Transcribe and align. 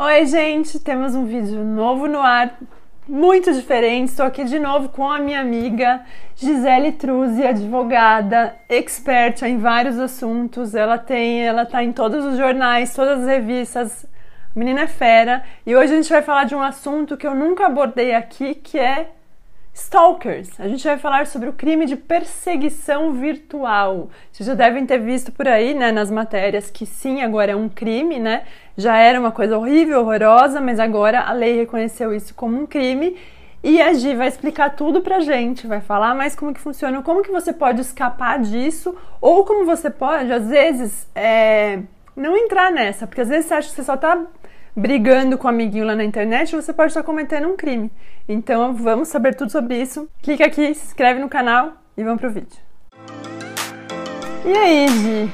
Oi, 0.00 0.26
gente, 0.26 0.78
temos 0.78 1.16
um 1.16 1.24
vídeo 1.24 1.64
novo 1.64 2.06
no 2.06 2.20
ar, 2.20 2.56
muito 3.08 3.52
diferente. 3.52 4.10
Estou 4.10 4.26
aqui 4.26 4.44
de 4.44 4.56
novo 4.56 4.90
com 4.90 5.10
a 5.10 5.18
minha 5.18 5.40
amiga 5.40 6.04
Gisele 6.36 6.92
Truzzi, 6.92 7.44
advogada, 7.44 8.54
expert 8.68 9.42
em 9.42 9.58
vários 9.58 9.98
assuntos. 9.98 10.72
Ela 10.72 10.98
tem, 10.98 11.44
ela 11.44 11.66
tá 11.66 11.82
em 11.82 11.92
todos 11.92 12.24
os 12.24 12.38
jornais, 12.38 12.94
todas 12.94 13.22
as 13.22 13.26
revistas. 13.26 14.06
A 14.54 14.56
menina 14.56 14.82
é 14.82 14.86
fera. 14.86 15.42
E 15.66 15.74
hoje 15.74 15.92
a 15.92 15.96
gente 15.96 16.10
vai 16.10 16.22
falar 16.22 16.44
de 16.44 16.54
um 16.54 16.62
assunto 16.62 17.16
que 17.16 17.26
eu 17.26 17.34
nunca 17.34 17.66
abordei 17.66 18.14
aqui, 18.14 18.54
que 18.54 18.78
é 18.78 19.10
Stalkers. 19.78 20.60
A 20.60 20.66
gente 20.66 20.84
vai 20.84 20.98
falar 20.98 21.26
sobre 21.26 21.48
o 21.48 21.52
crime 21.52 21.86
de 21.86 21.96
perseguição 21.96 23.12
virtual. 23.12 24.10
Vocês 24.30 24.46
já 24.46 24.54
devem 24.54 24.84
ter 24.84 24.98
visto 24.98 25.30
por 25.30 25.46
aí, 25.46 25.72
né, 25.72 25.92
nas 25.92 26.10
matérias, 26.10 26.70
que 26.70 26.84
sim, 26.84 27.22
agora 27.22 27.52
é 27.52 27.56
um 27.56 27.68
crime, 27.68 28.18
né? 28.18 28.42
Já 28.76 28.96
era 28.96 29.18
uma 29.18 29.30
coisa 29.30 29.56
horrível, 29.56 30.00
horrorosa, 30.00 30.60
mas 30.60 30.80
agora 30.80 31.20
a 31.20 31.32
lei 31.32 31.56
reconheceu 31.56 32.12
isso 32.12 32.34
como 32.34 32.60
um 32.60 32.66
crime. 32.66 33.16
E 33.62 33.80
a 33.80 33.92
Gi 33.92 34.14
vai 34.14 34.28
explicar 34.28 34.70
tudo 34.70 35.00
pra 35.00 35.20
gente, 35.20 35.66
vai 35.66 35.80
falar 35.80 36.14
mais 36.14 36.34
como 36.34 36.52
que 36.52 36.60
funciona, 36.60 37.02
como 37.02 37.22
que 37.22 37.30
você 37.30 37.52
pode 37.52 37.80
escapar 37.80 38.40
disso, 38.40 38.96
ou 39.20 39.44
como 39.44 39.64
você 39.64 39.90
pode, 39.90 40.32
às 40.32 40.48
vezes, 40.48 41.08
é, 41.14 41.80
não 42.16 42.36
entrar 42.36 42.70
nessa, 42.70 43.06
porque 43.06 43.20
às 43.20 43.28
vezes 43.28 43.46
você 43.46 43.54
acha 43.54 43.68
que 43.68 43.74
você 43.74 43.84
só 43.84 43.96
tá 43.96 44.20
brigando 44.78 45.36
com 45.36 45.48
o 45.48 45.50
um 45.50 45.54
amiguinho 45.54 45.84
lá 45.84 45.96
na 45.96 46.04
internet, 46.04 46.54
você 46.54 46.72
pode 46.72 46.90
estar 46.90 47.02
cometendo 47.02 47.48
um 47.48 47.56
crime. 47.56 47.90
Então 48.28 48.74
vamos 48.74 49.08
saber 49.08 49.34
tudo 49.34 49.50
sobre 49.50 49.80
isso. 49.80 50.08
Clica 50.22 50.46
aqui, 50.46 50.72
se 50.74 50.86
inscreve 50.86 51.18
no 51.18 51.28
canal 51.28 51.72
e 51.96 52.04
vamos 52.04 52.20
pro 52.20 52.30
vídeo. 52.30 52.56
E 54.44 54.52
aí, 54.56 54.88
Gi? 54.88 55.30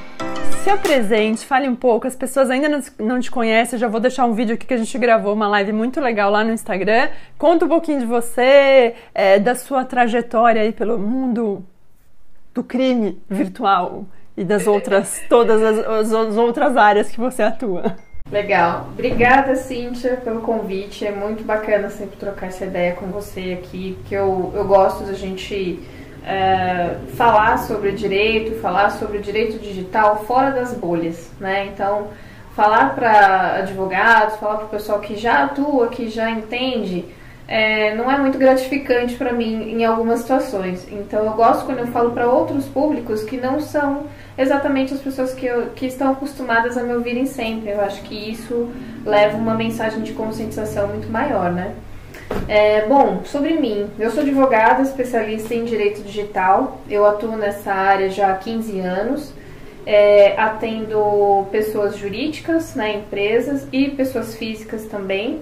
Se 0.63 0.69
apresente, 0.71 1.45
fale 1.45 1.69
um 1.69 1.75
pouco. 1.75 2.07
As 2.07 2.15
pessoas 2.15 2.49
ainda 2.49 2.67
não, 2.67 2.81
não 2.97 3.19
te 3.19 3.29
conhecem, 3.29 3.77
eu 3.77 3.81
já 3.81 3.87
vou 3.87 3.99
deixar 3.99 4.25
um 4.25 4.33
vídeo 4.33 4.55
aqui 4.55 4.65
que 4.65 4.73
a 4.73 4.77
gente 4.77 4.97
gravou, 4.97 5.33
uma 5.33 5.47
live 5.47 5.71
muito 5.71 6.01
legal 6.01 6.31
lá 6.31 6.43
no 6.43 6.51
Instagram. 6.51 7.09
Conta 7.37 7.65
um 7.65 7.69
pouquinho 7.69 7.99
de 7.99 8.05
você, 8.07 8.95
é, 9.13 9.37
da 9.37 9.53
sua 9.53 9.85
trajetória 9.85 10.63
aí 10.63 10.71
pelo 10.71 10.97
mundo 10.97 11.63
do 12.51 12.63
crime 12.63 13.21
virtual 13.29 14.05
e 14.35 14.43
das 14.43 14.65
outras, 14.65 15.21
todas 15.29 15.61
as, 15.61 16.11
as 16.11 16.35
outras 16.35 16.75
áreas 16.75 17.11
que 17.11 17.19
você 17.19 17.43
atua. 17.43 17.95
Legal. 18.31 18.87
Obrigada, 18.91 19.55
Cíntia, 19.55 20.17
pelo 20.17 20.41
convite. 20.41 21.05
É 21.05 21.11
muito 21.11 21.43
bacana 21.43 21.89
sempre 21.89 22.17
trocar 22.17 22.47
essa 22.47 22.65
ideia 22.65 22.93
com 22.95 23.05
você 23.07 23.59
aqui, 23.61 23.99
que 24.05 24.15
eu, 24.15 24.51
eu 24.55 24.65
gosto 24.65 25.03
da 25.03 25.13
gente 25.13 25.79
é, 26.25 26.95
falar 27.15 27.57
sobre 27.59 27.91
direito, 27.91 28.59
falar 28.59 28.89
sobre 28.89 29.19
o 29.19 29.21
direito 29.21 29.59
digital 29.59 30.23
fora 30.25 30.49
das 30.49 30.73
bolhas, 30.73 31.31
né? 31.39 31.67
Então, 31.67 32.07
falar 32.55 32.95
para 32.95 33.57
advogados, 33.57 34.37
falar 34.37 34.55
para 34.57 34.65
o 34.65 34.69
pessoal 34.69 34.99
que 34.99 35.15
já 35.15 35.43
atua, 35.43 35.89
que 35.89 36.09
já 36.09 36.31
entende, 36.31 37.05
é, 37.47 37.93
não 37.93 38.09
é 38.09 38.17
muito 38.17 38.39
gratificante 38.39 39.13
para 39.13 39.33
mim 39.33 39.69
em 39.69 39.85
algumas 39.85 40.21
situações. 40.21 40.87
Então, 40.91 41.23
eu 41.25 41.33
gosto 41.33 41.65
quando 41.65 41.77
eu 41.77 41.87
falo 41.87 42.09
para 42.09 42.27
outros 42.27 42.65
públicos 42.65 43.23
que 43.23 43.37
não 43.37 43.61
são 43.61 44.07
exatamente 44.37 44.93
as 44.93 44.99
pessoas 44.99 45.33
que, 45.33 45.45
eu, 45.45 45.67
que 45.75 45.85
estão 45.85 46.11
acostumadas 46.11 46.77
a 46.77 46.83
me 46.83 46.93
ouvirem 46.93 47.25
sempre. 47.25 47.71
Eu 47.71 47.81
acho 47.81 48.01
que 48.03 48.31
isso 48.31 48.69
leva 49.05 49.37
uma 49.37 49.55
mensagem 49.55 50.01
de 50.01 50.13
conscientização 50.13 50.87
muito 50.87 51.09
maior, 51.09 51.51
né? 51.51 51.73
É, 52.47 52.85
bom, 52.87 53.21
sobre 53.23 53.53
mim, 53.53 53.87
eu 53.99 54.09
sou 54.11 54.23
advogada, 54.23 54.81
especialista 54.81 55.53
em 55.53 55.63
direito 55.63 56.01
digital. 56.01 56.81
Eu 56.89 57.05
atuo 57.05 57.37
nessa 57.37 57.73
área 57.73 58.09
já 58.09 58.31
há 58.31 58.35
15 58.35 58.79
anos. 58.79 59.33
É, 59.87 60.33
atendo 60.39 61.45
pessoas 61.51 61.95
jurídicas, 61.95 62.73
né, 62.73 62.95
empresas 62.95 63.67
e 63.71 63.91
pessoas 63.91 64.35
físicas 64.35 64.85
também. 64.85 65.41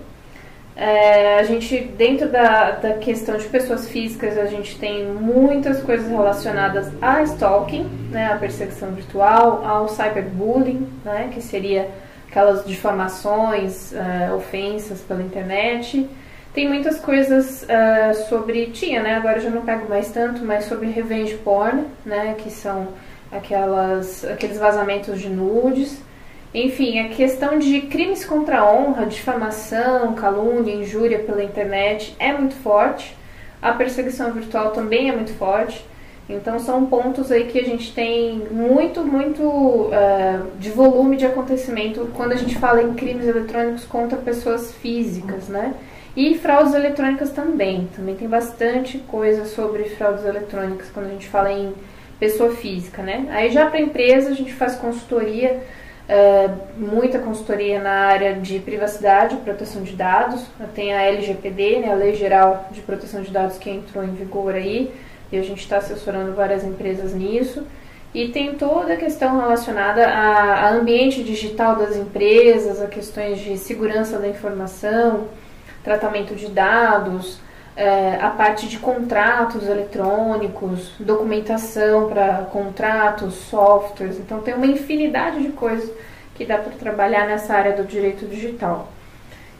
É, 0.75 1.39
a 1.39 1.43
gente, 1.43 1.79
dentro 1.79 2.29
da, 2.29 2.71
da 2.71 2.93
questão 2.93 3.37
de 3.37 3.45
pessoas 3.45 3.87
físicas, 3.87 4.37
a 4.37 4.45
gente 4.45 4.79
tem 4.79 5.05
muitas 5.05 5.81
coisas 5.83 6.07
relacionadas 6.07 6.91
a 6.99 7.21
stalking, 7.21 7.83
né, 8.09 8.33
a 8.33 8.37
perseguição 8.37 8.91
virtual, 8.91 9.63
ao 9.63 9.87
cyberbullying, 9.87 10.87
né, 11.05 11.29
que 11.31 11.41
seria 11.41 11.89
aquelas 12.27 12.65
difamações, 12.65 13.91
uh, 13.91 14.35
ofensas 14.35 14.99
pela 15.01 15.21
internet. 15.21 16.09
Tem 16.55 16.67
muitas 16.67 16.99
coisas 16.99 17.63
uh, 17.63 18.27
sobre, 18.27 18.67
tinha, 18.67 19.03
né, 19.03 19.15
agora 19.15 19.37
eu 19.37 19.41
já 19.41 19.49
não 19.51 19.61
pego 19.61 19.87
mais 19.87 20.09
tanto, 20.11 20.43
mas 20.43 20.65
sobre 20.65 20.87
revenge 20.89 21.35
porn, 21.35 21.83
né, 22.03 22.33
que 22.39 22.49
são 22.49 22.87
aquelas, 23.31 24.25
aqueles 24.25 24.57
vazamentos 24.57 25.19
de 25.21 25.29
nudes. 25.29 26.01
Enfim, 26.53 26.99
a 26.99 27.09
questão 27.09 27.57
de 27.57 27.81
crimes 27.81 28.23
contra 28.23 28.59
a 28.59 28.71
honra, 28.71 29.07
difamação, 29.07 30.13
calúnia, 30.13 30.73
injúria 30.73 31.19
pela 31.19 31.43
internet 31.43 32.15
é 32.19 32.31
muito 32.31 32.55
forte. 32.55 33.17
A 33.59 33.71
perseguição 33.71 34.31
virtual 34.31 34.71
também 34.71 35.09
é 35.09 35.15
muito 35.15 35.33
forte. 35.33 35.83
Então 36.29 36.57
são 36.59 36.85
pontos 36.85 37.31
aí 37.31 37.45
que 37.45 37.59
a 37.59 37.63
gente 37.63 37.93
tem 37.93 38.47
muito, 38.51 39.03
muito 39.03 39.43
uh, 39.43 40.57
de 40.57 40.69
volume 40.69 41.17
de 41.17 41.25
acontecimento 41.25 42.09
quando 42.15 42.31
a 42.31 42.35
gente 42.35 42.57
fala 42.57 42.81
em 42.81 42.93
crimes 42.93 43.27
eletrônicos 43.27 43.83
contra 43.83 44.17
pessoas 44.17 44.71
físicas, 44.73 45.49
né? 45.49 45.73
E 46.15 46.37
fraudes 46.37 46.73
eletrônicas 46.73 47.31
também. 47.31 47.89
Também 47.95 48.15
tem 48.15 48.27
bastante 48.27 48.99
coisa 48.99 49.45
sobre 49.45 49.85
fraudes 49.85 50.23
eletrônicas 50.23 50.89
quando 50.93 51.07
a 51.07 51.09
gente 51.09 51.27
fala 51.27 51.51
em 51.51 51.73
pessoa 52.19 52.51
física, 52.51 53.01
né? 53.01 53.27
Aí 53.31 53.49
já 53.49 53.69
para 53.69 53.81
empresa 53.81 54.29
a 54.29 54.33
gente 54.33 54.53
faz 54.53 54.75
consultoria 54.75 55.61
Uh, 56.03 56.57
muita 56.77 57.17
consultoria 57.19 57.81
na 57.81 58.07
área 58.07 58.33
de 58.33 58.59
privacidade 58.59 59.35
e 59.35 59.37
proteção 59.39 59.83
de 59.83 59.93
dados. 59.93 60.45
Tem 60.75 60.93
a 60.93 61.01
LGPD, 61.03 61.79
né, 61.79 61.91
a 61.91 61.95
Lei 61.95 62.13
Geral 62.13 62.67
de 62.71 62.81
Proteção 62.81 63.21
de 63.21 63.31
Dados, 63.31 63.57
que 63.57 63.69
entrou 63.69 64.03
em 64.03 64.13
vigor 64.13 64.53
aí, 64.53 64.93
e 65.31 65.37
a 65.37 65.41
gente 65.41 65.61
está 65.61 65.77
assessorando 65.77 66.33
várias 66.33 66.63
empresas 66.63 67.13
nisso. 67.13 67.65
E 68.13 68.27
tem 68.27 68.53
toda 68.55 68.93
a 68.93 68.97
questão 68.97 69.39
relacionada 69.39 70.05
ao 70.07 70.75
ambiente 70.75 71.23
digital 71.23 71.77
das 71.77 71.95
empresas, 71.95 72.81
a 72.81 72.87
questões 72.87 73.39
de 73.39 73.57
segurança 73.57 74.19
da 74.19 74.27
informação, 74.27 75.29
tratamento 75.83 76.35
de 76.35 76.47
dados, 76.47 77.39
é, 77.75 78.17
a 78.21 78.29
parte 78.29 78.67
de 78.67 78.77
contratos 78.77 79.67
eletrônicos, 79.67 80.91
documentação 80.99 82.07
para 82.09 82.47
contratos, 82.51 83.33
softwares. 83.33 84.19
Então, 84.19 84.41
tem 84.41 84.53
uma 84.53 84.67
infinidade 84.67 85.41
de 85.41 85.49
coisas 85.49 85.89
que 86.35 86.45
dá 86.45 86.57
para 86.57 86.73
trabalhar 86.73 87.27
nessa 87.27 87.53
área 87.53 87.73
do 87.73 87.83
direito 87.83 88.25
digital. 88.25 88.89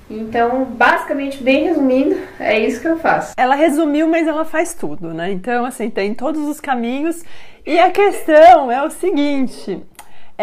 Então, 0.09 0.65
basicamente, 0.65 1.41
bem 1.41 1.63
resumindo, 1.63 2.17
é 2.39 2.59
isso 2.59 2.81
que 2.81 2.87
eu 2.87 2.99
faço. 2.99 3.33
Ela 3.37 3.55
resumiu, 3.55 4.07
mas 4.07 4.27
ela 4.27 4.45
faz 4.45 4.73
tudo, 4.73 5.13
né? 5.13 5.31
Então, 5.31 5.65
assim, 5.65 5.89
tem 5.89 6.13
todos 6.13 6.47
os 6.47 6.59
caminhos. 6.59 7.23
E 7.65 7.79
a 7.79 7.89
questão 7.89 8.71
é 8.71 8.83
o 8.83 8.89
seguinte: 8.89 9.81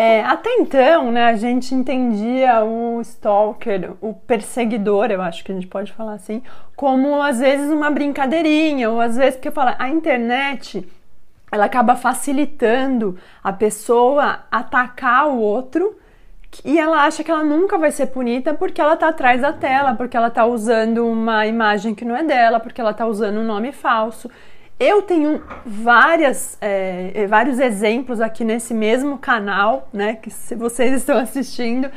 é, 0.00 0.24
até 0.24 0.50
então, 0.54 1.12
né, 1.12 1.26
a 1.26 1.36
gente 1.36 1.74
entendia 1.74 2.64
o 2.64 3.02
stalker, 3.02 3.92
o 4.00 4.14
perseguidor, 4.14 5.10
eu 5.10 5.20
acho 5.20 5.44
que 5.44 5.52
a 5.52 5.54
gente 5.54 5.66
pode 5.66 5.92
falar 5.92 6.14
assim, 6.14 6.42
como 6.74 7.20
às 7.20 7.38
vezes 7.38 7.70
uma 7.70 7.90
brincadeirinha, 7.90 8.88
ou 8.90 8.98
às 8.98 9.18
vezes, 9.18 9.36
porque 9.36 9.50
fala, 9.50 9.76
a 9.78 9.90
internet 9.90 10.88
ela 11.52 11.66
acaba 11.66 11.96
facilitando 11.96 13.18
a 13.44 13.52
pessoa 13.52 14.40
atacar 14.50 15.28
o 15.28 15.38
outro 15.38 15.98
e 16.64 16.78
ela 16.78 17.04
acha 17.04 17.22
que 17.22 17.30
ela 17.30 17.44
nunca 17.44 17.76
vai 17.76 17.90
ser 17.90 18.06
punida 18.06 18.54
porque 18.54 18.80
ela 18.80 18.96
tá 18.96 19.08
atrás 19.08 19.42
da 19.42 19.52
tela, 19.52 19.94
porque 19.94 20.16
ela 20.16 20.30
tá 20.30 20.46
usando 20.46 21.06
uma 21.06 21.46
imagem 21.46 21.94
que 21.94 22.06
não 22.06 22.16
é 22.16 22.24
dela, 22.24 22.58
porque 22.58 22.80
ela 22.80 22.94
tá 22.94 23.04
usando 23.04 23.38
um 23.38 23.44
nome 23.44 23.70
falso. 23.70 24.30
Eu 24.80 25.02
tenho 25.02 25.42
várias, 25.66 26.56
é, 26.58 27.26
vários 27.26 27.58
exemplos 27.58 28.18
aqui 28.18 28.42
nesse 28.42 28.72
mesmo 28.72 29.18
canal, 29.18 29.86
né? 29.92 30.16
Que 30.16 30.30
se 30.30 30.54
vocês 30.54 30.94
estão 30.96 31.18
assistindo, 31.18 31.90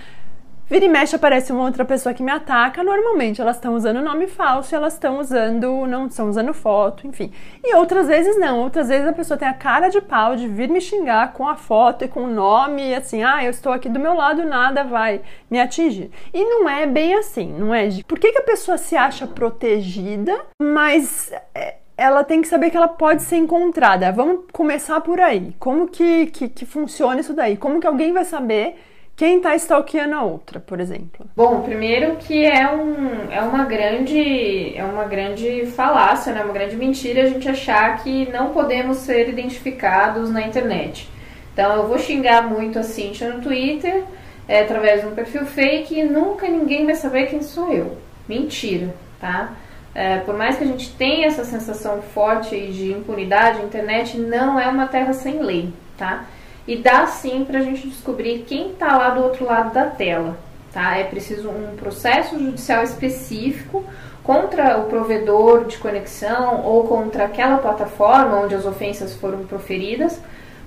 vira 0.70 0.84
e 0.84 0.90
mexe 0.90 1.16
aparece 1.16 1.54
uma 1.54 1.64
outra 1.64 1.86
pessoa 1.86 2.14
que 2.14 2.22
me 2.22 2.30
ataca. 2.30 2.84
Normalmente 2.84 3.40
elas 3.40 3.56
estão 3.56 3.74
usando 3.74 4.02
nome 4.02 4.28
falso, 4.28 4.76
elas 4.76 4.96
estão 4.96 5.18
usando, 5.18 5.88
não 5.88 6.08
estão 6.08 6.28
usando 6.28 6.54
foto, 6.54 7.08
enfim. 7.08 7.32
E 7.64 7.74
outras 7.74 8.08
vezes 8.08 8.38
não. 8.38 8.60
Outras 8.60 8.90
vezes 8.90 9.08
a 9.08 9.14
pessoa 9.14 9.38
tem 9.38 9.48
a 9.48 9.54
cara 9.54 9.88
de 9.88 10.02
pau 10.02 10.36
de 10.36 10.46
vir 10.46 10.68
me 10.68 10.82
xingar 10.82 11.32
com 11.32 11.48
a 11.48 11.56
foto 11.56 12.04
e 12.04 12.10
com 12.10 12.26
o 12.26 12.30
nome, 12.30 12.90
e 12.90 12.96
assim, 12.96 13.24
ah, 13.24 13.42
eu 13.42 13.52
estou 13.52 13.72
aqui 13.72 13.88
do 13.88 13.98
meu 13.98 14.14
lado, 14.14 14.44
nada 14.44 14.84
vai 14.84 15.22
me 15.50 15.58
atingir. 15.58 16.12
E 16.34 16.44
não 16.44 16.68
é 16.68 16.86
bem 16.86 17.16
assim, 17.16 17.48
não 17.48 17.74
é? 17.74 17.88
Por 18.06 18.20
que, 18.20 18.34
que 18.34 18.40
a 18.40 18.44
pessoa 18.44 18.78
se 18.78 18.98
acha 18.98 19.26
protegida, 19.26 20.38
mas 20.62 21.32
é, 21.56 21.76
ela 21.98 22.24
tem 22.24 22.42
que 22.42 22.48
saber 22.48 22.70
que 22.70 22.78
ela 22.78 22.88
pode 22.88 23.24
ser 23.24 23.38
encontrada. 23.38 24.12
Vamos 24.12 24.46
começar 24.52 25.00
por 25.02 25.20
aí. 25.20 25.54
Como 25.60 25.88
que, 25.88 26.28
que, 26.28 26.50
que 26.50 26.66
funciona 26.66 27.20
isso 27.20 27.34
daí? 27.34 27.56
Como 27.58 27.80
que 27.80 27.88
alguém 27.88 28.12
vai 28.12 28.26
saber 28.26 28.76
quem 29.16 29.38
está 29.38 29.56
stalkeando 29.56 30.16
a 30.16 30.24
outra, 30.24 30.60
por 30.60 30.80
exemplo? 30.80 31.26
Bom, 31.36 31.62
primeiro 31.62 32.16
que 32.16 32.46
é, 32.46 32.68
um, 32.74 33.32
é 33.32 33.42
uma 33.42 33.64
grande 33.64 34.76
é 34.76 34.84
uma 34.84 35.04
grande 35.04 35.68
falácia, 35.68 36.34
né? 36.34 36.44
uma 36.44 36.54
grande 36.54 36.76
mentira 36.76 37.24
a 37.24 37.28
gente 37.28 37.48
achar 37.48 38.02
que 38.04 38.30
não 38.32 38.50
podemos 38.50 38.98
ser 38.98 39.30
identificados 39.30 40.32
na 40.32 40.42
internet. 40.42 41.08
Então 41.54 41.76
eu 41.76 41.88
vou 41.88 42.00
xingar 42.00 42.50
muito 42.50 42.80
a 42.80 42.84
Cintia 42.84 43.32
no 43.32 43.42
Twitter 43.42 44.04
é 44.48 44.62
através 44.62 45.02
de 45.02 45.08
um 45.08 45.16
perfil 45.16 45.46
fake 45.46 46.00
e 46.00 46.04
nunca 46.04 46.48
ninguém 46.48 46.86
vai 46.86 46.96
saber 46.96 47.28
quem 47.28 47.42
sou 47.42 47.72
eu. 47.72 47.98
Mentira, 48.28 48.94
tá? 49.20 49.54
É, 49.96 50.18
por 50.20 50.36
mais 50.36 50.58
que 50.58 50.64
a 50.64 50.68
gente 50.68 50.92
tenha 50.94 51.28
essa 51.28 51.46
sensação 51.46 52.02
forte 52.02 52.50
de 52.72 52.92
impunidade, 52.92 53.62
a 53.62 53.64
internet 53.64 54.18
não 54.18 54.60
é 54.60 54.68
uma 54.68 54.88
terra 54.88 55.14
sem 55.14 55.42
lei, 55.42 55.72
tá? 55.98 56.26
E 56.68 56.78
dá 56.78 57.06
sim 57.06 57.46
para 57.46 57.60
a 57.60 57.62
gente 57.62 57.88
descobrir 57.88 58.40
quem 58.48 58.72
está 58.72 58.98
lá 58.98 59.10
do 59.12 59.22
outro 59.22 59.46
lado 59.46 59.72
da 59.74 59.86
tela, 59.86 60.38
tá? 60.74 60.98
É 60.98 61.04
preciso 61.04 61.50
um 61.50 61.76
processo 61.76 62.40
judicial 62.40 62.84
específico 62.84 63.84
contra 64.24 64.80
o 64.80 64.86
provedor 64.86 65.66
de 65.66 65.78
conexão 65.78 66.64
ou 66.64 66.88
contra 66.88 67.26
aquela 67.26 67.58
plataforma 67.58 68.40
onde 68.40 68.56
as 68.56 68.66
ofensas 68.66 69.14
foram 69.14 69.46
proferidas 69.46 70.20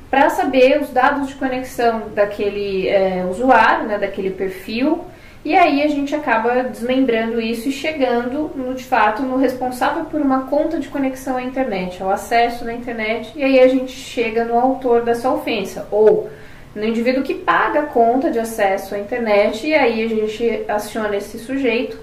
para 0.09 0.31
saber 0.31 0.81
os 0.81 0.91
dados 0.91 1.29
de 1.29 1.35
conexão 1.35 2.11
daquele 2.15 2.87
é, 2.87 3.27
usuário, 3.29 3.89
né, 3.89 3.99
daquele 3.99 4.31
perfil 4.31 5.05
e 5.47 5.55
aí 5.55 5.81
a 5.81 5.87
gente 5.87 6.13
acaba 6.13 6.65
desmembrando 6.65 7.41
isso 7.41 7.69
e 7.69 7.73
chegando, 7.73 8.51
no, 8.57 8.75
de 8.75 8.83
fato, 8.83 9.23
no 9.23 9.37
responsável 9.37 10.07
por 10.07 10.21
uma 10.21 10.49
conta 10.49 10.77
de 10.81 10.89
conexão 10.89 11.37
à 11.37 11.43
internet, 11.45 12.03
ao 12.03 12.11
acesso 12.11 12.65
na 12.65 12.75
internet, 12.75 13.31
e 13.37 13.45
aí 13.45 13.61
a 13.61 13.69
gente 13.69 13.93
chega 13.93 14.45
no 14.45 14.59
autor 14.59 15.05
dessa 15.05 15.31
ofensa, 15.31 15.87
ou 15.93 16.29
no 16.75 16.85
indivíduo 16.85 17.23
que 17.23 17.33
paga 17.33 17.83
a 17.83 17.87
conta 17.87 18.29
de 18.29 18.41
acesso 18.41 18.97
à 18.97 18.99
internet, 18.99 19.65
e 19.65 19.73
aí 19.73 20.03
a 20.03 20.09
gente 20.09 20.65
aciona 20.67 21.15
esse 21.15 21.39
sujeito 21.39 21.97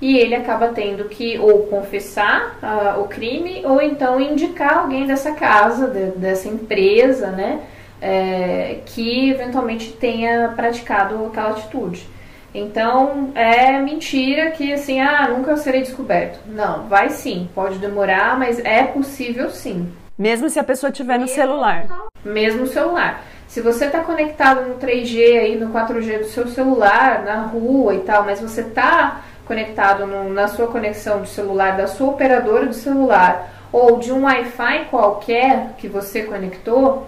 e 0.00 0.16
ele 0.16 0.34
acaba 0.34 0.68
tendo 0.68 1.04
que 1.04 1.38
ou 1.38 1.64
confessar 1.64 2.58
uh, 2.62 3.02
o 3.02 3.08
crime 3.08 3.60
ou 3.66 3.82
então 3.82 4.18
indicar 4.18 4.78
alguém 4.78 5.06
dessa 5.06 5.32
casa, 5.32 5.86
de, 5.88 6.18
dessa 6.18 6.48
empresa, 6.48 7.26
né, 7.26 7.60
é, 8.00 8.78
que 8.86 9.28
eventualmente 9.28 9.92
tenha 9.92 10.48
praticado 10.56 11.26
aquela 11.26 11.50
atitude. 11.50 12.15
Então 12.58 13.32
é 13.34 13.78
mentira 13.78 14.50
que 14.52 14.72
assim, 14.72 14.98
ah, 14.98 15.28
nunca 15.28 15.56
serei 15.58 15.82
descoberto. 15.82 16.38
Não, 16.46 16.88
vai 16.88 17.10
sim, 17.10 17.48
pode 17.54 17.78
demorar, 17.78 18.38
mas 18.38 18.58
é 18.64 18.84
possível 18.84 19.50
sim. 19.50 19.92
Mesmo 20.16 20.48
se 20.48 20.58
a 20.58 20.64
pessoa 20.64 20.90
tiver 20.90 21.18
no 21.18 21.28
celular. 21.28 21.86
Mesmo 22.24 22.66
celular. 22.66 23.22
Se 23.46 23.60
você 23.60 23.84
está 23.84 24.00
conectado 24.00 24.66
no 24.66 24.76
3G 24.76 25.38
aí, 25.38 25.56
no 25.56 25.70
4G 25.70 26.18
do 26.20 26.24
seu 26.24 26.48
celular, 26.48 27.22
na 27.24 27.42
rua 27.42 27.94
e 27.94 28.00
tal, 28.00 28.24
mas 28.24 28.40
você 28.40 28.62
está 28.62 29.20
conectado 29.44 30.06
no, 30.06 30.32
na 30.32 30.48
sua 30.48 30.66
conexão 30.66 31.22
de 31.22 31.28
celular 31.28 31.76
da 31.76 31.86
sua 31.86 32.08
operadora 32.08 32.66
de 32.66 32.76
celular 32.76 33.50
ou 33.70 33.98
de 33.98 34.12
um 34.12 34.24
Wi-Fi 34.24 34.86
qualquer 34.90 35.74
que 35.76 35.88
você 35.88 36.22
conectou, 36.22 37.06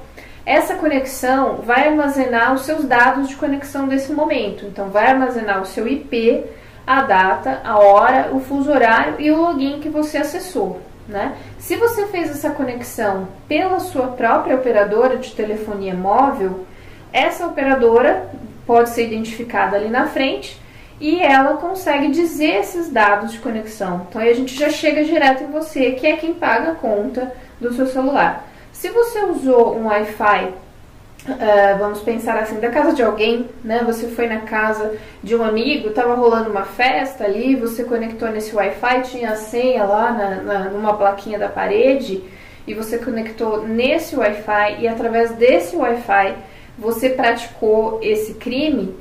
essa 0.48 0.76
conexão 0.76 1.56
vai 1.56 1.88
armazenar 1.88 2.54
os 2.54 2.62
seus 2.62 2.86
dados 2.86 3.28
de 3.28 3.36
conexão 3.36 3.86
desse 3.86 4.10
momento. 4.10 4.64
Então, 4.64 4.88
vai 4.88 5.06
armazenar 5.06 5.60
o 5.60 5.66
seu 5.66 5.86
IP, 5.86 6.42
a 6.86 7.02
data, 7.02 7.60
a 7.62 7.78
hora, 7.78 8.30
o 8.32 8.40
fuso 8.40 8.70
horário 8.70 9.16
e 9.18 9.30
o 9.30 9.36
login 9.36 9.78
que 9.78 9.90
você 9.90 10.16
acessou. 10.16 10.80
Né? 11.06 11.36
Se 11.58 11.76
você 11.76 12.06
fez 12.06 12.30
essa 12.30 12.48
conexão 12.48 13.28
pela 13.46 13.78
sua 13.78 14.06
própria 14.06 14.56
operadora 14.56 15.18
de 15.18 15.32
telefonia 15.32 15.92
móvel, 15.92 16.64
essa 17.12 17.46
operadora 17.46 18.30
pode 18.66 18.88
ser 18.88 19.06
identificada 19.06 19.76
ali 19.76 19.90
na 19.90 20.06
frente 20.06 20.58
e 20.98 21.20
ela 21.20 21.58
consegue 21.58 22.08
dizer 22.08 22.60
esses 22.60 22.90
dados 22.90 23.32
de 23.32 23.38
conexão. 23.38 24.06
Então 24.08 24.22
aí 24.22 24.30
a 24.30 24.34
gente 24.34 24.58
já 24.58 24.70
chega 24.70 25.04
direto 25.04 25.44
em 25.44 25.50
você, 25.50 25.92
que 25.92 26.06
é 26.06 26.16
quem 26.16 26.32
paga 26.32 26.72
a 26.72 26.74
conta 26.74 27.34
do 27.60 27.70
seu 27.74 27.86
celular. 27.86 28.47
Se 28.78 28.90
você 28.90 29.24
usou 29.24 29.76
um 29.76 29.88
Wi-Fi, 29.88 30.54
uh, 31.26 31.78
vamos 31.80 31.98
pensar 31.98 32.38
assim, 32.38 32.60
da 32.60 32.70
casa 32.70 32.94
de 32.94 33.02
alguém, 33.02 33.50
né? 33.64 33.82
Você 33.84 34.06
foi 34.06 34.28
na 34.28 34.42
casa 34.42 34.96
de 35.20 35.34
um 35.34 35.42
amigo, 35.42 35.88
estava 35.88 36.14
rolando 36.14 36.48
uma 36.48 36.62
festa 36.62 37.24
ali, 37.24 37.56
você 37.56 37.82
conectou 37.82 38.30
nesse 38.30 38.54
Wi-Fi, 38.54 39.02
tinha 39.02 39.32
a 39.32 39.34
senha 39.34 39.82
lá 39.82 40.12
na, 40.12 40.30
na, 40.42 40.58
numa 40.70 40.96
plaquinha 40.96 41.40
da 41.40 41.48
parede, 41.48 42.22
e 42.68 42.72
você 42.72 42.98
conectou 42.98 43.66
nesse 43.66 44.14
Wi-Fi, 44.14 44.76
e 44.78 44.86
através 44.86 45.32
desse 45.32 45.74
Wi-Fi 45.74 46.36
você 46.78 47.10
praticou 47.10 47.98
esse 48.00 48.34
crime. 48.34 48.94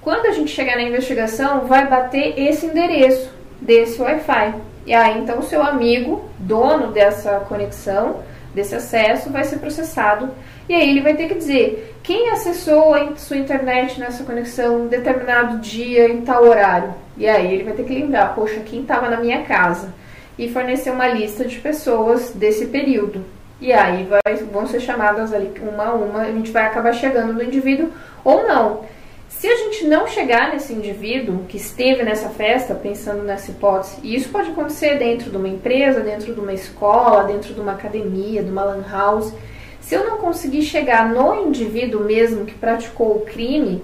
Quando 0.00 0.26
a 0.26 0.32
gente 0.32 0.50
chegar 0.50 0.74
na 0.74 0.82
investigação, 0.82 1.66
vai 1.66 1.86
bater 1.86 2.36
esse 2.36 2.66
endereço 2.66 3.30
desse 3.60 4.02
Wi-Fi. 4.02 4.54
E 4.86 4.92
aí, 4.92 5.20
então, 5.20 5.38
o 5.38 5.44
seu 5.44 5.62
amigo, 5.62 6.28
dono 6.36 6.88
dessa 6.88 7.38
conexão, 7.48 8.28
desse 8.54 8.74
acesso 8.74 9.30
vai 9.30 9.44
ser 9.44 9.58
processado 9.58 10.30
e 10.68 10.74
aí 10.74 10.90
ele 10.90 11.00
vai 11.00 11.14
ter 11.14 11.26
que 11.26 11.34
dizer 11.34 11.96
quem 12.02 12.30
acessou 12.30 12.94
a 12.94 13.16
sua 13.16 13.36
internet 13.36 13.98
nessa 13.98 14.24
conexão 14.24 14.84
em 14.84 14.88
determinado 14.88 15.58
dia, 15.58 16.08
em 16.08 16.22
tal 16.22 16.44
horário. 16.44 16.94
E 17.16 17.28
aí 17.28 17.52
ele 17.52 17.64
vai 17.64 17.72
ter 17.74 17.84
que 17.84 17.92
lembrar, 17.94 18.34
poxa, 18.34 18.60
quem 18.60 18.82
estava 18.82 19.08
na 19.08 19.16
minha 19.16 19.42
casa? 19.42 19.92
E 20.38 20.48
fornecer 20.48 20.90
uma 20.90 21.08
lista 21.08 21.44
de 21.44 21.58
pessoas 21.58 22.30
desse 22.30 22.66
período. 22.66 23.24
E 23.60 23.72
aí 23.72 24.04
vai, 24.04 24.36
vão 24.36 24.66
ser 24.66 24.80
chamadas 24.80 25.34
ali 25.34 25.52
uma 25.60 25.86
a 25.86 25.94
uma, 25.94 26.20
a 26.22 26.32
gente 26.32 26.50
vai 26.50 26.64
acabar 26.64 26.94
chegando 26.94 27.32
no 27.32 27.42
indivíduo 27.42 27.90
ou 28.24 28.46
não. 28.46 28.84
Se 29.30 29.46
a 29.46 29.56
gente 29.56 29.86
não 29.86 30.06
chegar 30.06 30.52
nesse 30.52 30.72
indivíduo 30.72 31.44
que 31.48 31.56
esteve 31.56 32.02
nessa 32.02 32.28
festa, 32.28 32.74
pensando 32.74 33.22
nessa 33.22 33.50
hipótese, 33.52 33.96
e 34.02 34.14
isso 34.14 34.28
pode 34.28 34.50
acontecer 34.50 34.98
dentro 34.98 35.30
de 35.30 35.36
uma 35.36 35.48
empresa, 35.48 36.00
dentro 36.00 36.34
de 36.34 36.40
uma 36.40 36.52
escola, 36.52 37.24
dentro 37.24 37.54
de 37.54 37.60
uma 37.60 37.72
academia, 37.72 38.42
de 38.42 38.50
uma 38.50 38.64
lan 38.64 38.84
house, 38.90 39.32
se 39.80 39.94
eu 39.94 40.04
não 40.04 40.18
conseguir 40.18 40.62
chegar 40.62 41.08
no 41.08 41.46
indivíduo 41.46 42.04
mesmo 42.04 42.44
que 42.44 42.52
praticou 42.54 43.16
o 43.16 43.20
crime, 43.20 43.82